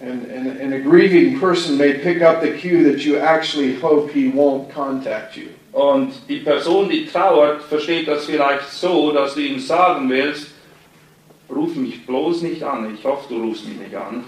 [0.00, 4.10] And, and, and a grieving person may pick up the cue that you actually hope
[4.10, 5.50] he won't contact you.
[5.72, 10.48] Und die Person, die trauert, versteht das vielleicht so, dass du ihm sagen willst,
[11.48, 12.94] ruf mich bloß nicht an.
[12.94, 14.24] Ich hoffe, du rufst mich nicht an.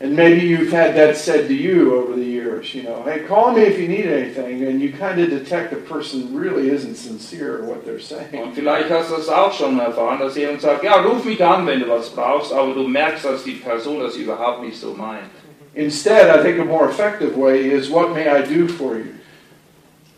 [0.00, 3.52] And maybe you've had that said to you over the years, you know, hey, call
[3.52, 7.60] me if you need anything, and you kind of detect the person really isn't sincere
[7.60, 8.42] in what they're saying.
[8.42, 11.64] Und vielleicht hast du das auch schon erfahren, dass jemand sagt, ja, ruf mich an,
[11.66, 15.30] wenn du was brauchst, aber du merkst, dass die Person das überhaupt nicht so meint.
[15.74, 19.14] Instead, I think a more effective way is, what may I do for you?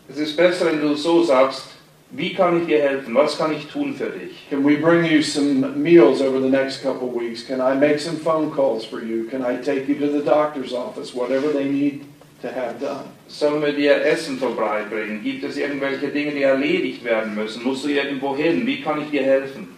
[0.09, 1.76] Es ist besser, wenn du so sagst,
[2.11, 3.15] wie kann ich dir helfen?
[3.15, 4.49] Was kann ich tun für dich?
[4.49, 7.45] Can we bring you some meals over the next couple of weeks?
[7.45, 9.25] Can I make some phone calls for you?
[9.29, 11.13] Can I take you to the doctor's office?
[11.13, 12.05] Whatever they need
[12.41, 13.09] to have done.
[13.27, 15.23] Sollen wir dir Essen vorbeibringen?
[15.23, 17.63] Gibt es irgendwelche Dinge, die erledigt werden müssen?
[17.63, 18.65] Musst du irgendwo hin?
[18.65, 19.75] Wie kann ich dir helfen?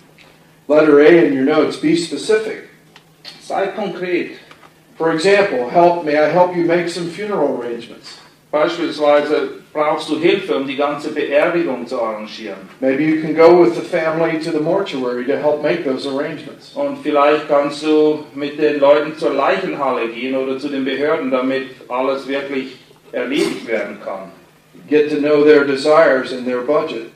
[0.68, 2.70] Letter A in your notes, be specific.
[3.42, 4.38] Sei konkret.
[4.98, 8.20] For example, help may I help you make some funeral arrangements?
[8.52, 12.58] Beispielsweise brauchst du Hilfe, um die ganze Beerdigung zu arrangieren.
[12.80, 16.74] Maybe you can go with the family to the mortuary to help make those arrangements.
[16.76, 21.68] Und vielleicht kannst du mit den Leuten zur Leichenhalle gehen oder zu den Behörden, damit
[21.89, 22.80] alles wirklich
[23.12, 24.32] erledigt werden kann.
[24.89, 27.12] Get to know their desires and their budget.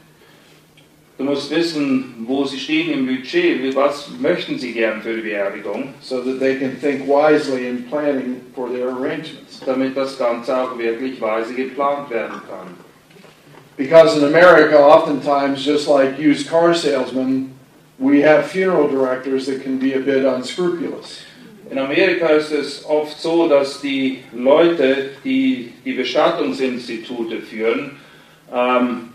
[1.17, 5.93] Du musst wissen, wo sie stehen im Budget, was möchten sie gern für die Beerdigung,
[6.01, 9.59] so that they can think wisely in planning for their arrangements.
[9.65, 12.75] damit das Ganze auch wirklich weise geplant werden kann.
[13.77, 17.55] Because in America, oftentimes, just like used car salesmen,
[17.97, 21.21] we have funeral directors that can be a bit unscrupulous.
[21.71, 27.97] In Amerika ist es oft so, dass die Leute, die die Bestattungsinstitute führen,
[28.53, 29.12] ähm,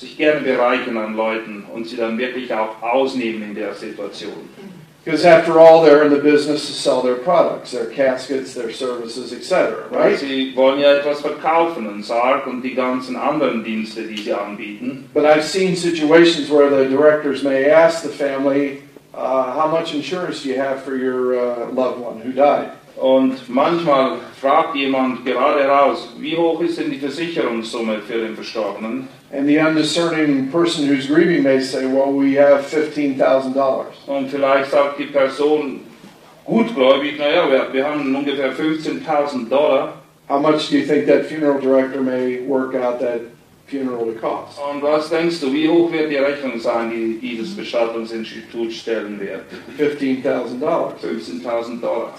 [0.00, 4.48] sich gerne bereichern an Leuten und sie dann wirklich auch ausnehmen in der Situation.
[5.04, 9.32] Because after all, they're in the business to sell their products, their caskets, their services,
[9.32, 9.90] etc.
[9.90, 10.18] Right?
[10.18, 15.08] sie wollen ja etwas verkaufen, einen Sarg und die ganzen anderen Dienste, die sie anbieten.
[15.14, 18.82] But I've seen situations where the directors may ask the family,
[19.14, 22.70] uh, "How much insurance do you have for your uh, loved one who died?"
[23.00, 29.08] Und manchmal fragt jemand gerade heraus, wie hoch ist denn die Versicherungssumme für den Verstorbenen?
[29.32, 34.28] And the undiscerning person who's grieving may say, "Well, we have fifteen thousand dollars." Und
[34.28, 35.80] vielleicht sagt die Person
[36.44, 39.94] gutgläubig, naja, wir, wir haben ungefähr 15.000 Dollar.
[40.28, 43.20] How much do you think that funeral director may work out that
[43.66, 44.58] funeral to cost?
[44.58, 49.42] Und was denkst du, wie hoch wird die Rechnung sein, die dieses Bestattungsinstitut stellen wird?
[49.76, 50.94] Fifteen thousand dollars.
[51.02, 52.12] 15.000 Dollar.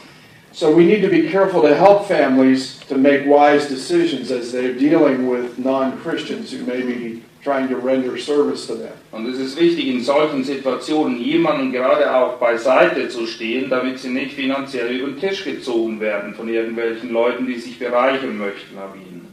[0.53, 4.73] So we need to be careful to help families to make wise decisions as they're
[4.73, 8.93] dealing with non-Christians who may be trying to render service to them.
[9.11, 14.09] Und es ist wichtig, in solchen Situationen jemanden gerade auch beiseite zu stehen, damit sie
[14.09, 18.93] nicht finanziell über den Tisch gezogen werden von irgendwelchen Leuten, die sich bereichern möchten an
[18.95, 19.27] ihnen.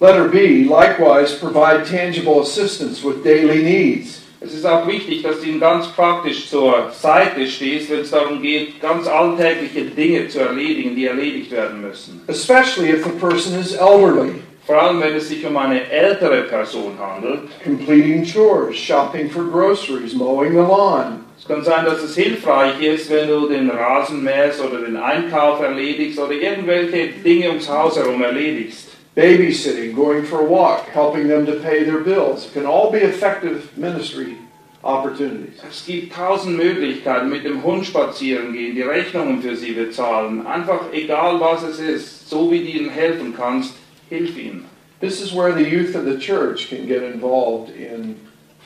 [0.00, 4.19] Letter B, likewise provide tangible assistance with daily needs.
[4.42, 8.40] Es ist auch wichtig, dass du ihnen ganz praktisch zur Seite stehst, wenn es darum
[8.40, 12.22] geht, ganz alltägliche Dinge zu erledigen, die erledigt werden müssen.
[12.26, 14.32] especially if the person is elderly,
[14.66, 17.40] Vor allem, wenn es sich um eine ältere Person handelt.
[17.62, 23.10] completing chores, shopping for groceries, mowing the lawn, Es kann sein, dass es hilfreich ist,
[23.10, 28.22] wenn du den Rasen mähst oder den Einkauf erledigst oder irgendwelche Dinge ums Haus herum
[28.22, 28.89] erledigst.
[29.16, 32.46] Babysitting, going for a walk, helping them to pay their bills.
[32.46, 34.36] It can all be effective ministry
[34.82, 35.60] opportunities.
[35.68, 40.46] Es gibt tausend Möglichkeiten, mit dem Hund spazieren gehen, die Rechnungen für sie bezahlen.
[40.46, 43.74] Einfach egal was es ist, so wie du ihnen helfen kannst,
[44.08, 44.66] hilf ihnen.
[45.00, 48.16] This is where the youth of the church can get involved in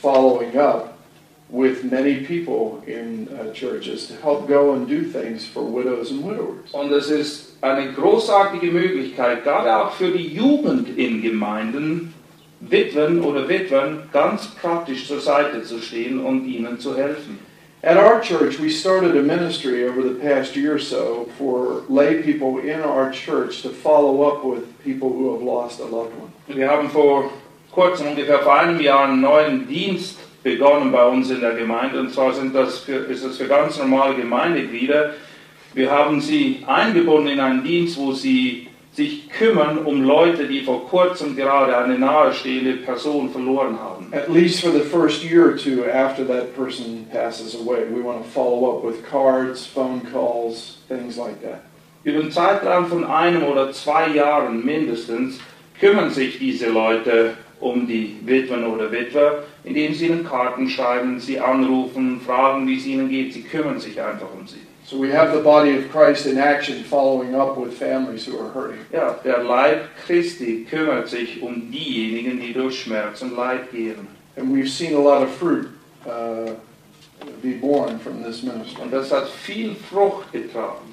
[0.00, 0.93] following up
[1.54, 6.24] with many people in uh, churches to help go and do things for widows and
[6.24, 6.72] widowers.
[6.72, 12.12] Und es ist eine großartige Möglichkeit, gerade auch für die Jugend in Gemeinden,
[12.58, 17.38] Witwen oder Witwen ganz praktisch zur Seite zu stehen und ihnen zu helfen.
[17.84, 22.22] At our church, we started a ministry over the past year or so for lay
[22.22, 26.32] people in our church to follow up with people who have lost a loved one.
[26.48, 27.30] Wir haben vor
[27.70, 31.98] kurzem, ungefähr vor einem Jahr, einen neuen Dienst begonnen bei uns in der Gemeinde.
[31.98, 35.14] Und zwar sind das für, ist das für ganz normale Gemeindeglieder.
[35.72, 40.86] Wir haben sie eingebunden in einen Dienst, wo sie sich kümmern um Leute, die vor
[40.88, 44.06] kurzem gerade eine nahestehende Person verloren haben.
[44.12, 48.22] At least for the first year or two after that person passes away, we want
[48.22, 51.62] to follow up with cards, phone calls, things like that.
[52.04, 55.40] Über einen Zeitraum von einem oder zwei Jahren mindestens
[55.80, 61.40] kümmern sich diese Leute um die Witwen oder Witwer, indem sie ihnen Karten schreiben, sie
[61.40, 63.32] anrufen, fragen, wie es ihnen geht.
[63.32, 64.60] Sie kümmern sich einfach um sie.
[64.86, 68.50] So we have the body of Christ in action following up with families who are
[68.52, 68.80] hurting.
[68.92, 74.06] Ja, der Leib Christi kümmert sich um diejenigen, die durch Schmerz und Leid gehen.
[74.36, 75.68] And we've seen a lot of fruit
[76.06, 76.52] uh,
[77.40, 78.82] be born from this ministry.
[78.82, 80.92] Und das hat viel Frucht getragen.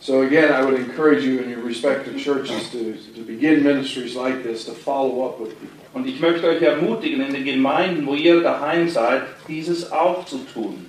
[0.00, 4.42] So again, I would encourage you in your respective churches to, to begin ministries like
[4.42, 5.83] this, to follow up with people.
[5.94, 10.38] Und ich möchte euch ermutigen, in den Gemeinden, wo ihr daheim seid, dieses auch zu
[10.52, 10.86] tun.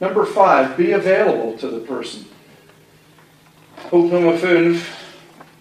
[0.00, 2.26] Number five, be available to the person.
[3.88, 4.84] Punkt Nummer 5.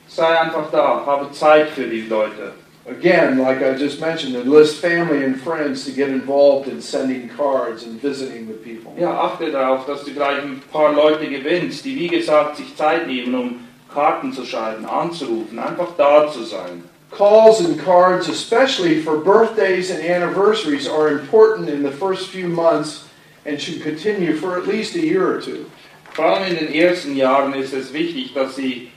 [0.07, 2.53] Sei einfach da, habe Zeit für die Leute.
[2.89, 7.83] Again, like I just mentioned, enlist family and friends to get involved in sending cards
[7.83, 8.91] and visiting with people.
[8.99, 13.05] Ja, achte darauf, dass du gleich ein paar Leute gewinnst, die wie gesagt sich Zeit
[13.05, 13.59] nehmen, um
[13.93, 16.83] Karten zu schreiben, anzurufen, einfach da zu sein.
[17.11, 23.07] Calls and cards, especially for birthdays and anniversaries, are important in the first few months
[23.45, 25.69] and should continue for at least a year or two.
[26.13, 28.91] Vor allem in den ersten Jahren ist es wichtig, dass sie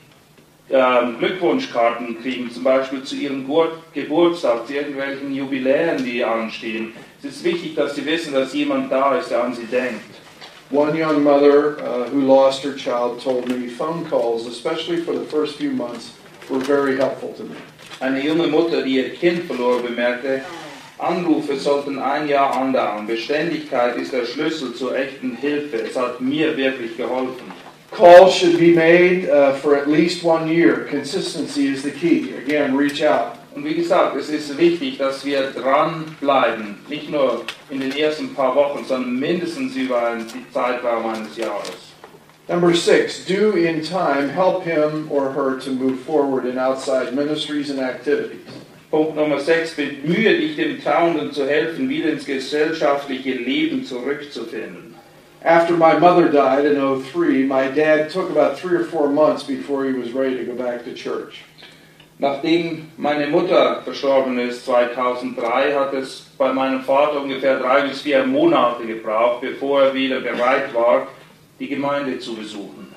[0.69, 3.45] ähm, Glückwunschkarten kriegen, zum Beispiel zu ihrem
[3.93, 6.93] Geburtstag, zu irgendwelchen Jubiläen, die anstehen.
[7.19, 10.01] Es ist wichtig, dass sie wissen, dass jemand da ist, der an sie denkt.
[10.71, 15.25] One young mother uh, who lost her child told me phone calls, especially for the
[15.25, 16.13] first few months,
[16.49, 17.55] were very helpful to me.
[18.05, 20.41] Eine junge Mutter, die ihr Kind verloren bemerkte,
[20.99, 23.07] Anrufe sollten ein Jahr andauern.
[23.07, 25.77] Beständigkeit ist der Schlüssel zur echten Hilfe.
[25.77, 27.51] Es hat mir wirklich geholfen.
[27.89, 30.85] Calls should be made uh, for at least one year.
[30.87, 32.35] Consistency is the key.
[32.45, 33.39] Again, reach out.
[33.55, 36.77] Und wie gesagt, es ist wichtig, dass wir dranbleiben.
[36.87, 41.84] Nicht nur in den ersten paar Wochen, sondern mindestens über einen Zeitraum eines Jahres.
[42.47, 47.71] Number six, do in time help him or her to move forward in outside ministries
[47.71, 48.45] and activities.
[48.91, 49.73] Punkt Nummer 6.
[49.73, 54.93] Bemühe dich, dem Trauenden zu helfen, wieder ins gesellschaftliche Leben zurückzufinden.
[55.43, 59.85] After my mother died in 03, my dad took about three or four months before
[59.85, 61.43] he was ready to go back to church.
[62.19, 68.23] Nachdem meine Mutter verstorben ist, 2003, hat es bei meinem Vater ungefähr drei bis vier
[68.23, 71.07] Monate gebraucht, bevor er wieder bereit war,
[71.59, 72.93] die Gemeinde zu besuchen.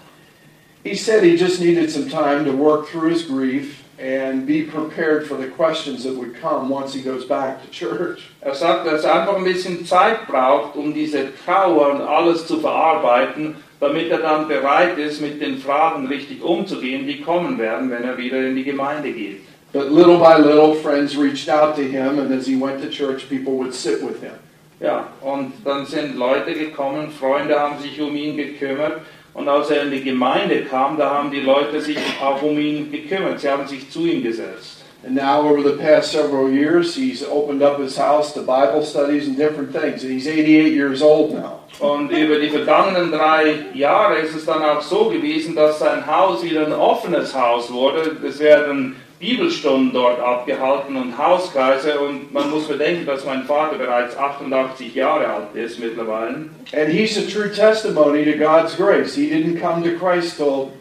[0.84, 5.26] He said he just needed some time to work through his grief and be prepared
[5.26, 8.30] for the questions that would come once he goes back to church.
[8.40, 12.60] Er sagt, dass er einfach ein bisschen Zeit braucht, um diese Trauer und alles zu
[12.60, 18.04] verarbeiten, damit er dann bereit ist, mit den Fragen richtig umzugehen, die kommen werden, wenn
[18.04, 19.40] er wieder in die Gemeinde geht.
[19.72, 23.28] But little by little, friends reached out to him, and as he went to church,
[23.28, 24.32] people would sit with him.
[24.80, 29.00] Ja, und dann sind Leute gekommen, Freunde haben sich um ihn gekümmert.
[29.34, 32.90] Und als er in die Gemeinde kam, da haben die Leute sich auch um ihn
[32.90, 33.40] gekümmert.
[33.40, 34.84] Sie haben sich zu ihm gesetzt.
[35.04, 39.28] And now, over the past several years, he's opened up his house to Bible studies
[39.28, 40.02] and different things.
[40.02, 41.60] And he's 88 years old now.
[41.78, 46.42] Und über die vergangenen drei Jahre ist es dann auch so gewesen, dass sein Haus
[46.42, 48.16] wieder ein offenes Haus wurde.
[48.26, 51.98] Es werden Bibelstunden dort abgehalten und Hauskreise.
[51.98, 56.48] Und man muss bedenken, dass mein Vater bereits 88 Jahre alt ist mittlerweile.
[56.72, 59.14] And he's a true testimony to God's grace.
[59.14, 60.72] He didn't come to Christ till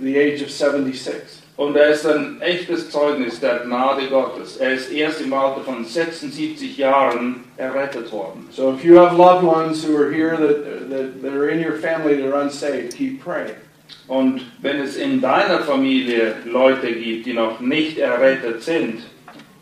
[0.00, 1.42] the age of 76.
[1.56, 4.56] Und er ist ein echtes Zeugnis der Gnade Gottes.
[4.56, 8.48] Er ist erst im Alter von 76 Jahren errettet worden.
[8.50, 11.76] So if you have loved ones who are here that, that, that are in your
[11.76, 13.54] family that are unsaved, keep praying.
[14.08, 19.02] Und wenn es in deiner Familie Leute gibt, die noch nicht errettet sind,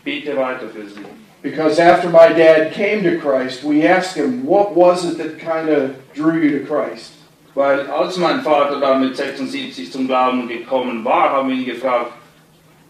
[0.04, 1.00] bete weiter für sie.
[1.42, 5.70] Because after my dad came to Christ, we asked him, what was it that kind
[5.70, 7.12] of drew you to Christ?
[7.54, 12.12] Weil als mein Vater dann mit 76 zum Glauben gekommen war, haben wir ihn gefragt,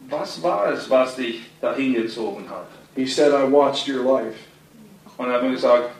[0.09, 2.66] was war es, was dich dahin gezogen hat?
[2.96, 4.36] He said, I watched your life.
[5.16, 5.90] Und er hat mir gesagt,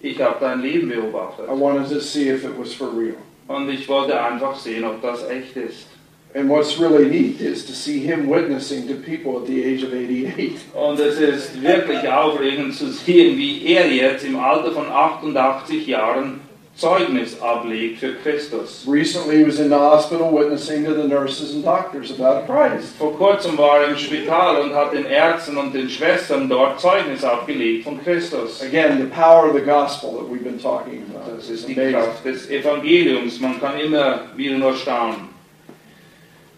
[0.00, 1.46] ich habe dein Leben beobachtet.
[1.48, 3.16] I wanted to see if it was for real.
[3.48, 5.86] Und ich wollte einfach sehen, ob das echt ist.
[6.34, 9.92] And what's really neat is to see him witnessing to people at the age of
[9.94, 10.58] 88.
[10.74, 16.40] Und es ist wirklich aufregend zu sehen, wie er jetzt im Alter von 88 Jahren
[16.76, 18.84] Zeugnis ablegt für Christus.
[18.86, 22.96] Recently, he was in the hospital witnessing to the nurses and doctors about Christ.
[22.98, 27.24] Vor kurzem war er im Spital und hat den Ärzten und den Schwestern dort Zeugnis
[27.24, 28.62] abgelegt von Christus.
[28.62, 31.36] Again, the power of the gospel that we've been talking about.
[31.36, 31.74] Das ist die.
[31.74, 33.40] Kraft des Evangeliums.
[33.40, 35.35] Man kann immer wieder nur staunen.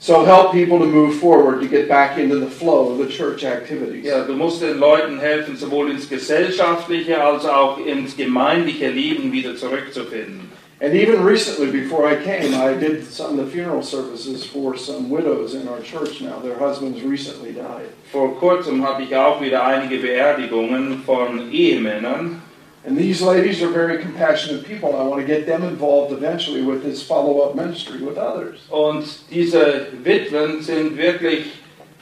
[0.00, 3.42] So help people to move forward to get back into the flow of the church
[3.42, 4.04] activities.
[4.04, 9.56] Ja, du musst den Leuten helfen, sowohl ins gesellschaftliche als auch ins gemeindliche Leben wieder
[9.56, 10.48] zurückzufinden.
[10.80, 15.10] And even recently, before I came, I did some of the funeral services for some
[15.10, 16.38] widows in our church now.
[16.38, 17.88] Their husbands recently died.
[18.12, 22.40] Vor kurzem hatte ich auch wieder einige Beerdigungen von Ehemännern.
[22.88, 24.96] And these ladies are very compassionate people.
[24.96, 28.60] I want to get them involved eventually with this follow up ministry with others.
[28.70, 31.48] Und diese Witwen sind wirklich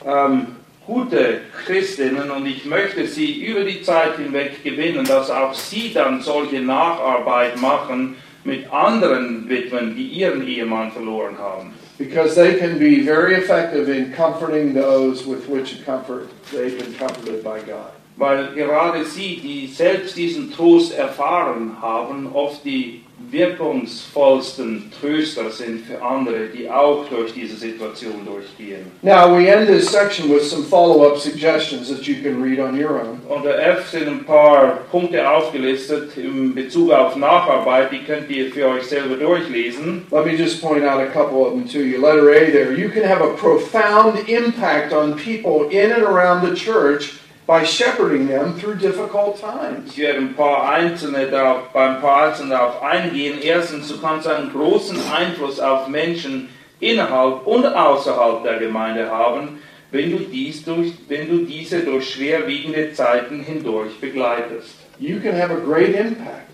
[0.05, 5.91] ähm, gute Christinnen und ich möchte sie über die Zeit hinweg gewinnen, dass auch sie
[5.91, 8.15] dann solche Nacharbeit machen
[8.45, 11.73] mit anderen Witwen, die ihren Ehemann verloren haben.
[11.97, 17.43] Because they can be very effective in comforting those with which comfort they've been comforted
[17.43, 17.96] by God.
[18.17, 26.01] Weil gerade sie, die selbst diesen Trost erfahren haben, oft die wirkungsvollsten Tröster sind für
[26.01, 28.91] andere, die auch durch diese Situation durchgehen.
[29.01, 32.79] Now, we end this section with some follow up suggestions that you can read on
[32.79, 33.19] your own.
[33.27, 38.67] Unter F sind ein paar Punkte aufgelistet in Bezug auf Nacharbeit, die könnt ihr für
[38.67, 40.05] euch selber durchlesen.
[40.11, 41.99] Let me just point out a couple of them to you.
[41.99, 42.71] Letter A there.
[42.71, 48.27] You can have a profound impact on people in and around the church by shepherding
[48.27, 49.91] them through difficult times.
[49.91, 53.39] Ich werde ein paar einzelne darauf, beim paar einzelne darauf eingehen.
[53.41, 56.49] Erstens, du kannst einen großen Einfluss auf Menschen
[56.81, 59.59] innerhalb und außerhalb der Gemeinde haben,
[59.91, 64.75] wenn du, dies durch, wenn du diese durch schwerwiegende Zeiten hindurch begleitest.
[64.99, 66.47] You can have a great impact.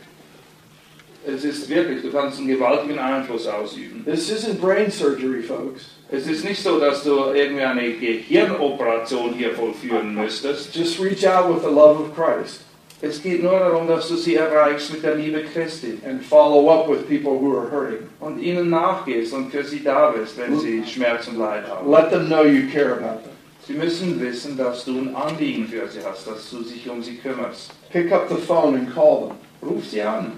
[1.25, 4.03] Es ist wirklich, du kannst einen gewaltigen Einfluss ausüben.
[4.05, 5.95] This isn't brain surgery, folks.
[6.11, 10.75] Es ist nicht so, dass du irgendwie eine Gehirnoperation hier vollführen müsstest.
[10.75, 12.61] Just reach out with the love of Christ
[13.01, 16.87] Es geht nur darum, dass du sie erreichst mit der Liebe Christi and follow up
[16.87, 18.07] with people who are hurting.
[18.21, 21.91] und ihnen nachgehst und für sie da bist, wenn sie Schmerz und Leid haben.
[21.91, 23.33] Let them know you care about them.
[23.67, 27.15] Sie müssen wissen, dass du ein Anliegen für sie hast, dass du dich um sie
[27.15, 27.71] kümmerst.
[27.91, 29.37] Pick up the phone and call them.
[29.61, 30.33] Ruf sie an.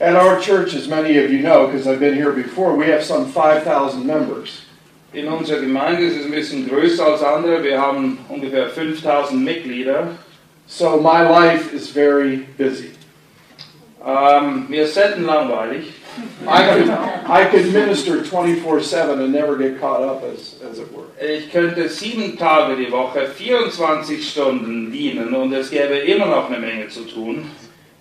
[0.00, 3.04] At our church, as many of you know, because I've been here before, we have
[3.04, 4.62] some 5,000 members.
[5.12, 7.62] In unserer Gemeinde ist es ein bisschen größer als andere.
[7.62, 10.16] Wir haben ungefähr 5000 Mitglieder.
[10.66, 12.92] So my life is very busy.
[14.02, 15.92] Ähm, mir ist selten langweilig.
[16.46, 16.88] I could,
[17.28, 21.08] I could minister 24 7 and never get caught up, as, as it were.
[21.22, 26.58] Ich könnte sieben Tage die Woche, 24 Stunden dienen und es gäbe immer noch eine
[26.58, 27.50] Menge zu tun.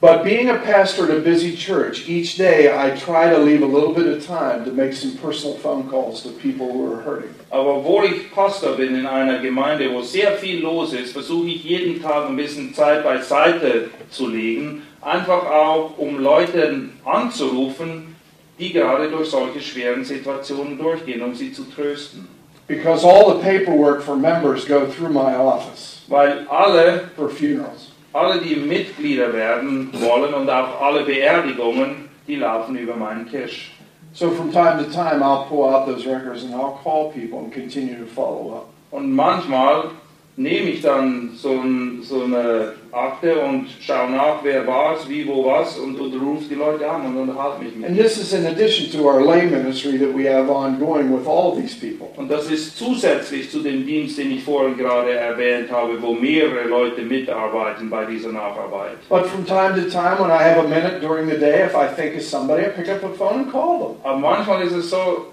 [0.02, 3.66] But being a pastor at a busy church, each day I try to leave a
[3.66, 7.36] little bit of time to make some personal phone calls to people who are hurting.
[7.52, 11.66] Aber obwohl ich Pastor bin in einer Gemeinde, wo sehr viel los ist, versuche ich
[11.66, 18.16] jeden Tag ein bisschen Zeit beiseite zu legen, einfach auch um Leute anzurufen,
[18.58, 22.26] die gerade durch solche schweren Situationen durchgehen, um sie zu trösten.
[22.68, 27.89] Because all the paperwork for members go through my office Weil alle, for funerals.
[28.14, 33.72] Alle, die Mitglieder werden wollen und auch alle Beerdigungen, die laufen über meinen Tisch.
[34.14, 37.54] So from time to time, I'll pull out those records and I'll call people and
[37.54, 38.70] continue to follow up.
[38.92, 39.92] Und manchmal
[40.40, 45.28] nehme ich dann so, ein, so eine Akte und schaue nach, wer war es, wie,
[45.28, 48.04] wo, was und, und rufe die Leute an und unterhalte mich mit And ihnen.
[48.04, 51.76] this is in addition to our lay ministry that we have ongoing with all these
[51.76, 52.08] people.
[52.16, 56.68] Und das ist zusätzlich zu dem Dienst, den ich vorhin gerade erwähnt habe, wo mehrere
[56.70, 58.98] Leute mitarbeiten bei dieser Nacharbeit.
[59.10, 61.86] But from time to time, when I have a minute during the day, if I
[61.94, 63.96] think of somebody, I pick up the phone and call them.
[64.04, 65.28] Aber manchmal ist es so,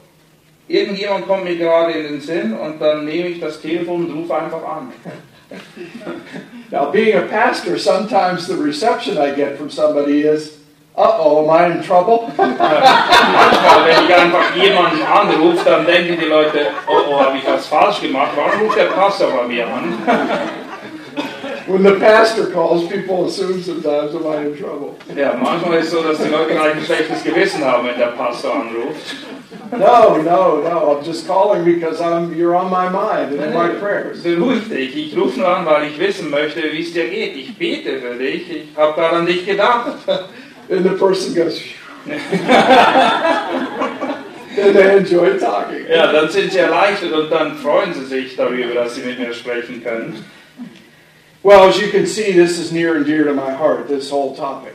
[0.69, 4.37] irgendjemand kommt mir gerade in den Sinn und dann nehme ich das Telefon und rufe
[4.37, 4.93] einfach an.
[6.71, 10.59] Now, being a pastor, sometimes the reception I get from somebody is,
[10.97, 12.33] uh oh, am I in trouble?
[12.37, 17.69] Manchmal, wenn ich einfach jemanden anrufe, dann denken die Leute, oh, oh, habe ich was
[17.69, 18.33] falsch gemacht?
[18.35, 19.95] Warum ruft der Pastor bei mir an?
[21.67, 24.97] When the pastor calls, people assume sometimes, am I in trouble?
[25.15, 28.13] Ja, manchmal ist es so, dass die Leute gleich ein schlechtes Gewissen haben, wenn der
[28.17, 29.17] Pastor anruft.
[29.73, 33.69] No, no, no, I'm just calling because I'm, you're on my mind and in my
[33.69, 34.23] prayers.
[34.23, 37.37] Beruhig dich, ich rufe nur an, weil ich wissen möchte, wie es dir geht.
[37.37, 39.93] Ich bete für dich, ich habe gerade an dich gedacht.
[40.69, 41.63] And the person goes,
[42.07, 42.19] and
[44.57, 45.87] they enjoy talking.
[45.89, 49.33] Ja, dann sind sie erleichtert und dann freuen sie sich darüber, dass sie mit mir
[49.33, 50.25] sprechen können.
[51.47, 54.35] Well, as you can see, this is near and dear to my heart, this whole
[54.35, 54.75] topic.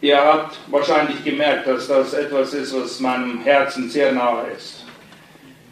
[0.00, 4.84] Ihr habt wahrscheinlich gemerkt, dass das etwas ist, was meinem Herzen sehr nahe ist.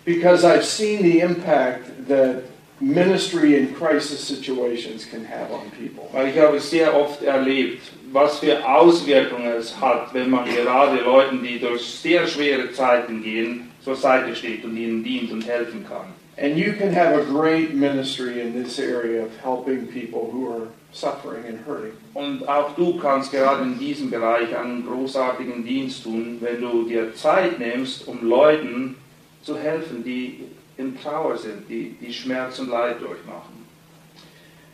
[0.04, 2.42] Because I've seen the impact that
[2.80, 6.08] ministry in crisis situations can have on people.
[6.11, 7.80] Weil ich habe sehr oft erlebt,
[8.11, 13.70] was für Auswirkungen es hat, wenn man gerade Leuten, die durch sehr schwere Zeiten gehen,
[13.84, 16.19] zur Seite steht und ihnen dient und helfen kann.
[16.38, 20.68] And you can have a great ministry in this area of helping people who are
[20.92, 21.96] suffering and hurting.
[22.14, 27.14] Und auch du kannst gerade in diesem Bereich einen großartigen Dienst tun, wenn du dir
[27.14, 28.96] Zeit nimmst, um Leuten
[29.42, 30.44] zu helfen, die
[30.76, 33.60] in Trauer sind, die, die Schmerz und Leid durchmachen.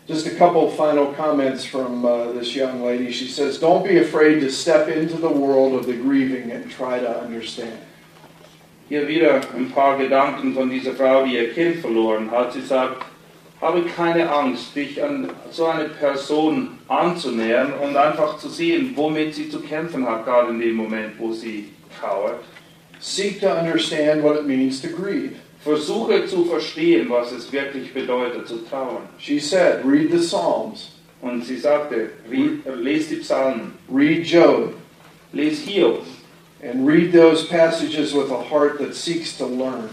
[0.06, 3.10] Just a couple final comments from uh, this young lady.
[3.10, 7.00] She says, Don't be afraid to step into the world of the grieving and try
[7.00, 7.76] to understand.
[8.88, 12.52] Hier wieder ein paar Gedanken von dieser Frau, die ihr Kind verloren hat.
[12.52, 13.04] Sie sagt,
[13.60, 19.48] habe keine Angst, dich an so eine Person anzunähern und einfach zu sehen, womit sie
[19.48, 21.68] zu kämpfen hat, gerade in dem Moment, wo sie
[22.00, 22.44] trauert.
[23.00, 25.32] Seek to understand what it means to grieve.
[25.64, 29.02] Versuche zu verstehen, was es wirklich bedeutet, zu trauern.
[29.18, 34.74] She said, Read the Psalms, Und sie sagte, "Rie- lest die Psalmen, read Job,
[35.32, 36.02] lest Hiob
[36.66, 39.88] and read those passages with a heart that seeks to learn.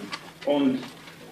[0.46, 0.84] und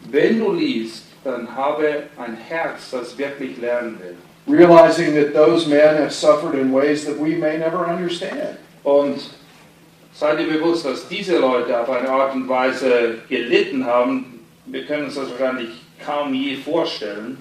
[0.10, 4.16] wenn du liest, dann habe ein Herz, das wirklich lernen will.
[4.48, 8.58] realizing that those men have suffered in ways that we may never understand.
[8.84, 9.22] Und
[10.14, 15.06] sei dir bewusst, dass diese Leute auf eine Art und Weise gelitten haben, wir können
[15.06, 15.70] uns das wahrscheinlich
[16.04, 17.38] kaum je vorstellen.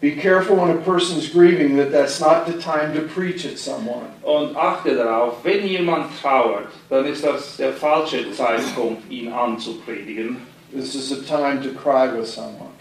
[0.00, 4.10] Be careful when a person's grieving that that's not the time to preach at someone.
[4.22, 10.42] Und achte darauf, wenn jemand trauert, dann ist das der falsche Zeitpunkt, ihn anzupredigen.
[10.72, 12.72] This is a time to cry with someone.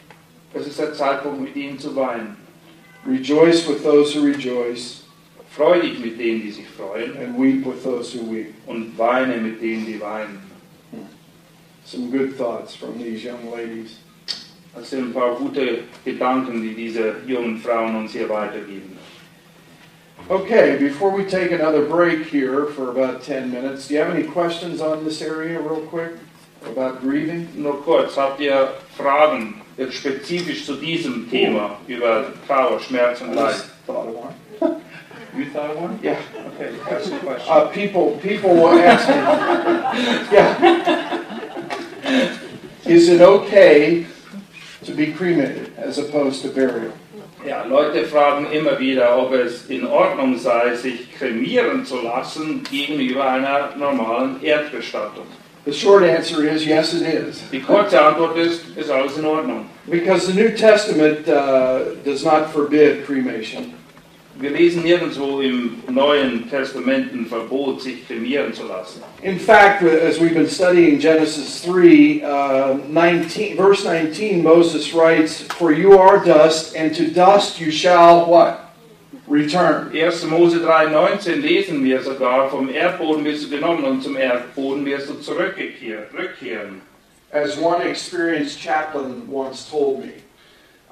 [0.53, 2.35] Es ist der Zeitpunkt, mit ihm zu weinen.
[3.05, 5.03] Rejoice with those who rejoice,
[5.55, 8.53] Freu dich mit denen, die sich freuen, and weep with those who weep.
[8.67, 10.41] und weine mit denen, die weinen.
[11.85, 13.99] Some good thoughts from these young ladies.
[14.75, 18.97] Das sind ein paar gute Gedanken, die diese jungen Frauen uns hier weitergeben.
[20.27, 24.23] Okay, before we take another break here for about 10 minutes, do you have any
[24.23, 26.13] questions on this area, real quick,
[26.65, 27.47] about grieving?
[27.55, 29.61] Nur kurz, habt ihr Fragen
[29.91, 33.63] spezifisch zu diesem Thema über Trauer, Schmerz und Leid?
[33.85, 34.33] thought of one.
[35.37, 35.99] You thought of one?
[36.01, 36.17] Yeah.
[36.55, 37.51] Okay, ask a question.
[37.51, 39.15] Uh, people, people will ask me,
[40.31, 41.21] yeah.
[42.85, 44.05] Is it okay
[44.85, 46.93] to be cremated as opposed to burial?
[47.45, 53.29] Ja, Leute fragen immer wieder, ob es in Ordnung sei, sich kremieren zu lassen gegenüber
[53.29, 55.25] einer normalen Erdbestattung.
[55.65, 57.41] The short answer is yes, it is.
[57.51, 59.65] Die kurze Antwort ist, ist alles in Ordnung.
[59.87, 63.73] Because the New Testament uh, does not forbid cremation.
[64.37, 69.01] Wir lesen nirgendwo im Neuen Testament ein Verbot, sich kremieren zu lassen.
[69.21, 75.71] In fact, as we've been studying Genesis 3, uh, 19, verse 19, Moses writes, For
[75.71, 78.65] you are dust, and to dust you shall what?
[79.27, 79.91] Return.
[79.93, 80.25] 1.
[80.25, 85.15] Mose 3,19 lesen wir sogar, vom Erdboden wirst du genommen und zum Erdboden wirst du
[85.15, 86.81] zurückgekehrt, rückkehren.
[87.31, 90.11] As one experienced chaplain once told me,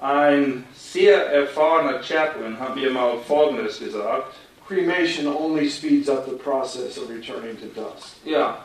[0.04, 4.36] Ein sehr erfahrener Chaplain hat mir mal Folgendes gesagt.
[4.68, 8.18] cremation only speeds up the process of returning to dust.
[8.26, 8.64] Ja,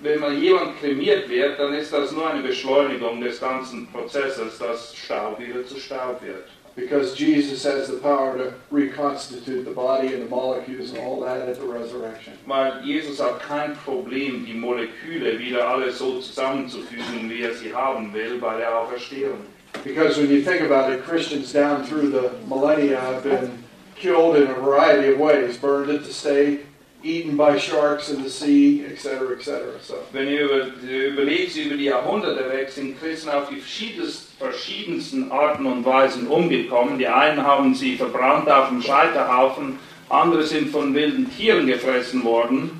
[0.00, 4.94] wenn man jemand kremiert wird, dann ist das nur eine Beschleunigung des ganzen Prozesses, dass
[4.94, 6.48] Staub wieder zu Staub wird.
[6.76, 11.48] Because Jesus has the power to reconstitute the body and the molecules and all that
[11.48, 12.32] at the resurrection.
[12.46, 18.12] Weil Jesus hat kein Problem, die Moleküle wieder alle so zusammenzufügen, wie er sie haben
[18.14, 19.46] will, bei der Auferstehung.
[19.84, 23.64] Because when you think about it, Christians down through the millennia have been
[23.96, 26.66] killed in a variety of ways burned at the stake,
[27.02, 29.80] eaten by sharks in the sea, etc., etc.
[29.82, 35.66] So, Wenn ihr über, überlegt, über die Jahrhunderte weg sind Christen auf die verschiedensten, Arten
[35.66, 36.98] und Weisen umgekommen.
[36.98, 39.78] Die einen haben sie verbrannt auf dem Scheiterhaufen,
[40.10, 42.79] andere sind von wilden Tieren gefressen worden.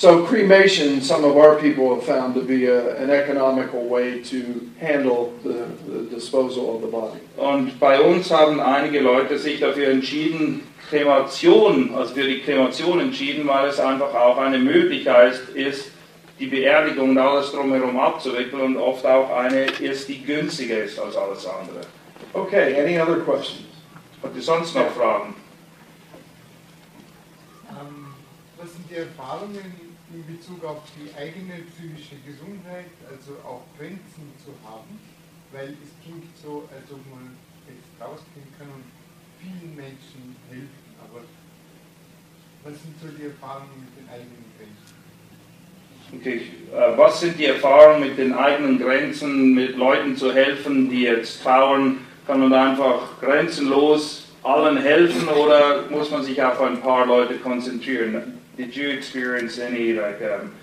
[0.00, 4.70] So cremation, some of our people have found to be a, an economical way to
[4.80, 7.20] handle the, the disposal of the body.
[7.36, 13.46] Und bei uns haben einige Leute sich dafür entschieden, Kremation, also für die Kremation entschieden,
[13.46, 15.90] weil es einfach auch eine Möglichkeit ist,
[16.38, 21.14] die Beerdigung und alles drumherum abzuwickeln und oft auch eine ist, die günstiger ist als
[21.14, 21.82] alles andere.
[22.32, 23.68] Okay, any other questions?
[24.22, 25.34] Habt ihr sonst noch Fragen?
[27.68, 28.06] Ähm,
[28.58, 34.50] Was sind die Erfahrungen in Bezug auf die eigene psychische Gesundheit, also auch Grenzen zu
[34.66, 34.98] haben?
[35.52, 37.34] Weil es klingt so, als ob man
[37.66, 38.86] jetzt rausgehen kann und
[39.38, 40.94] vielen Menschen helfen.
[41.02, 41.22] Aber
[42.62, 45.00] was sind so die Erfahrungen mit den eigenen Grenzen?
[46.12, 46.42] Okay.
[46.74, 51.42] Äh, Was sind die Erfahrungen mit den eigenen Grenzen, mit Leuten zu helfen, die jetzt
[51.42, 51.98] trauern?
[52.26, 58.39] Kann man einfach grenzenlos allen helfen oder muss man sich auf ein paar Leute konzentrieren?
[58.56, 60.54] Did you experience any like um,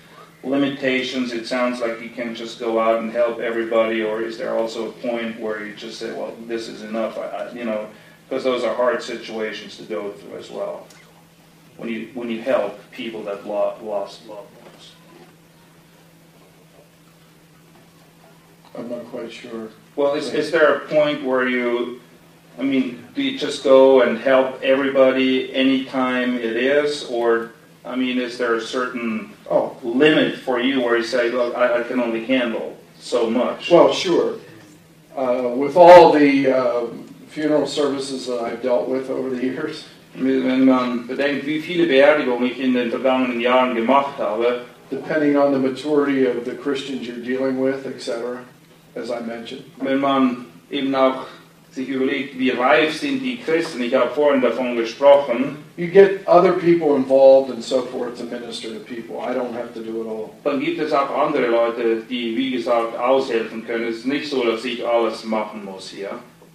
[0.42, 1.32] limitations?
[1.32, 4.88] It sounds like you can just go out and help everybody, or is there also
[4.88, 7.18] a point where you just say, "Well, this is enough"?
[7.18, 7.88] I, I, you know,
[8.28, 10.86] because those are hard situations to go through as well.
[11.76, 14.92] When you when you help people that lo- lost loved ones.
[18.76, 19.70] I'm not quite sure.
[19.96, 22.00] Well, is, is there a point where you,
[22.58, 27.04] I mean, do you just go and help everybody anytime it is?
[27.06, 27.52] Or,
[27.88, 31.80] I mean, is there a certain Oh, limit for you where you say, look, I,
[31.80, 33.70] I can only handle so much?
[33.70, 34.36] Well, sure.
[35.16, 36.86] Uh, with all the uh,
[37.28, 39.84] funeral services that I've dealt with over the years,
[40.14, 45.52] Wenn man bedenkt, wie viele Beerdigungen ich in den vergangenen Jahren gemacht habe, depending on
[45.52, 48.44] the maturity of the Christians you're dealing with, etc.,
[48.96, 49.64] as I mentioned.
[49.78, 51.26] wenn man eben auch
[51.78, 56.52] sich überlegt, wie reif sind die Christen, ich habe vorhin davon gesprochen, You get other
[56.52, 59.20] people involved and so forth to minister to people.
[59.20, 60.30] I don't have to do it all.
[60.42, 63.84] dann gibt es auch andere Leute, die, wie gesagt, aushelfen können.
[63.84, 66.10] Es ist nicht so, dass ich alles machen muss hier.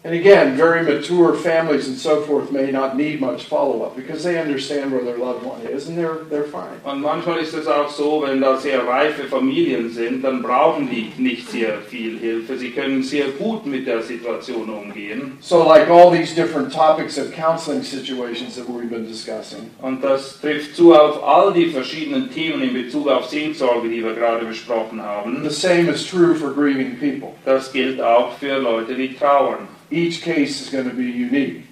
[0.06, 4.22] And again, very mature families and so forth may not need much follow up because
[4.22, 6.78] they understand where their loved one is and they're, they're fine.
[6.84, 11.14] Und manchmal ist es auch so, wenn da sehr reife Familien sind, dann brauchen die
[11.18, 12.58] nicht sehr viel Hilfe.
[12.58, 15.38] Sie können sehr gut mit der Situation umgehen.
[15.40, 20.42] So, like all these different topics of counseling situations that we've been discussing, Und das
[20.42, 25.02] trifft zu auf all die verschiedenen Themen in Bezug auf Seelsorge, die wir gerade besprochen
[25.02, 25.44] haben.
[25.44, 27.30] the same is true for grieving people.
[27.46, 29.70] Das gilt auch für Leute, die trauern.
[29.94, 31.68] Each case is going to be unique.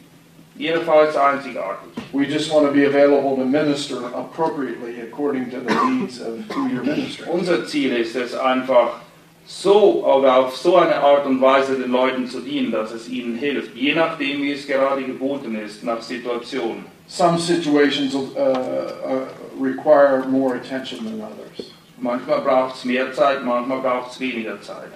[0.55, 1.89] Jeder Fall ist einzigartig.
[2.13, 6.69] We just want to be available to minister appropriately according to the needs of who
[6.69, 7.31] you're ministering.
[7.31, 9.01] Unser Ziel ist es einfach,
[9.47, 13.37] so oder auf so eine Art und Weise den Leuten zu dienen, dass es ihnen
[13.37, 16.85] hilft, je nachdem, wie es gerade geboten ist, nach Situation.
[17.07, 19.25] Some situations uh, uh,
[19.59, 21.71] require more attention than others.
[21.97, 24.91] Manchmal braucht es mehr Zeit, manchmal braucht es weniger Zeit.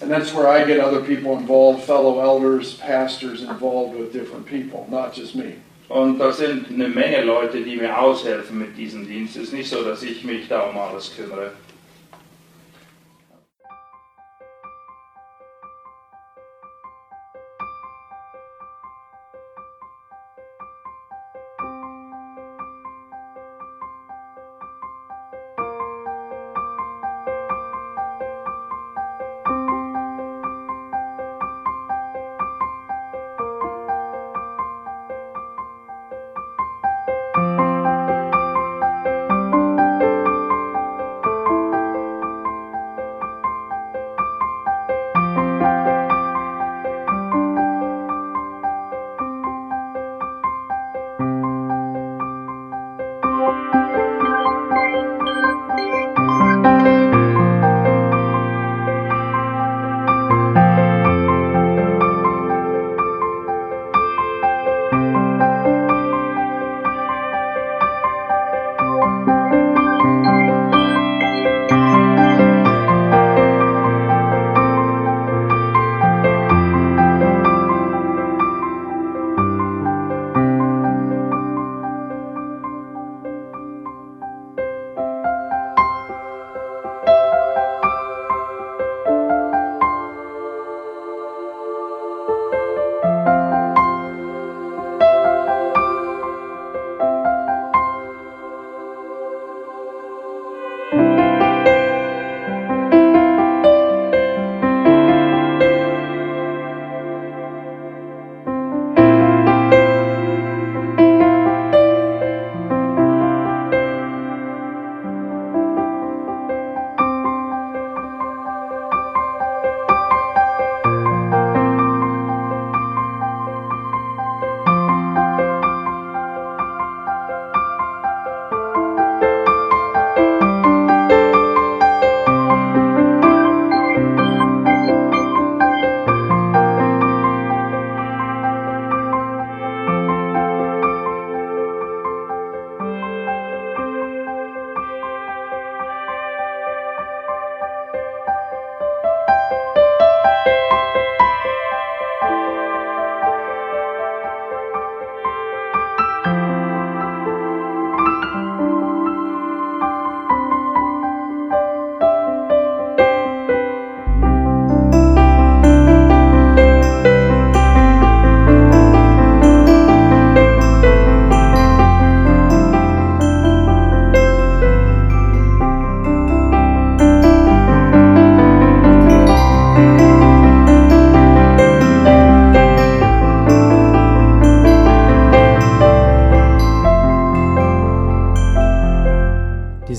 [0.00, 4.86] And that's where I get other people involved, fellow elders, pastors involved with different people,
[4.90, 5.54] not just me.
[5.88, 9.36] Und da sind eine Menge Leute, die mir aushelfen mit diesem Dienst.
[9.36, 11.52] Es ist nicht so, dass ich mich da um alles kümmere.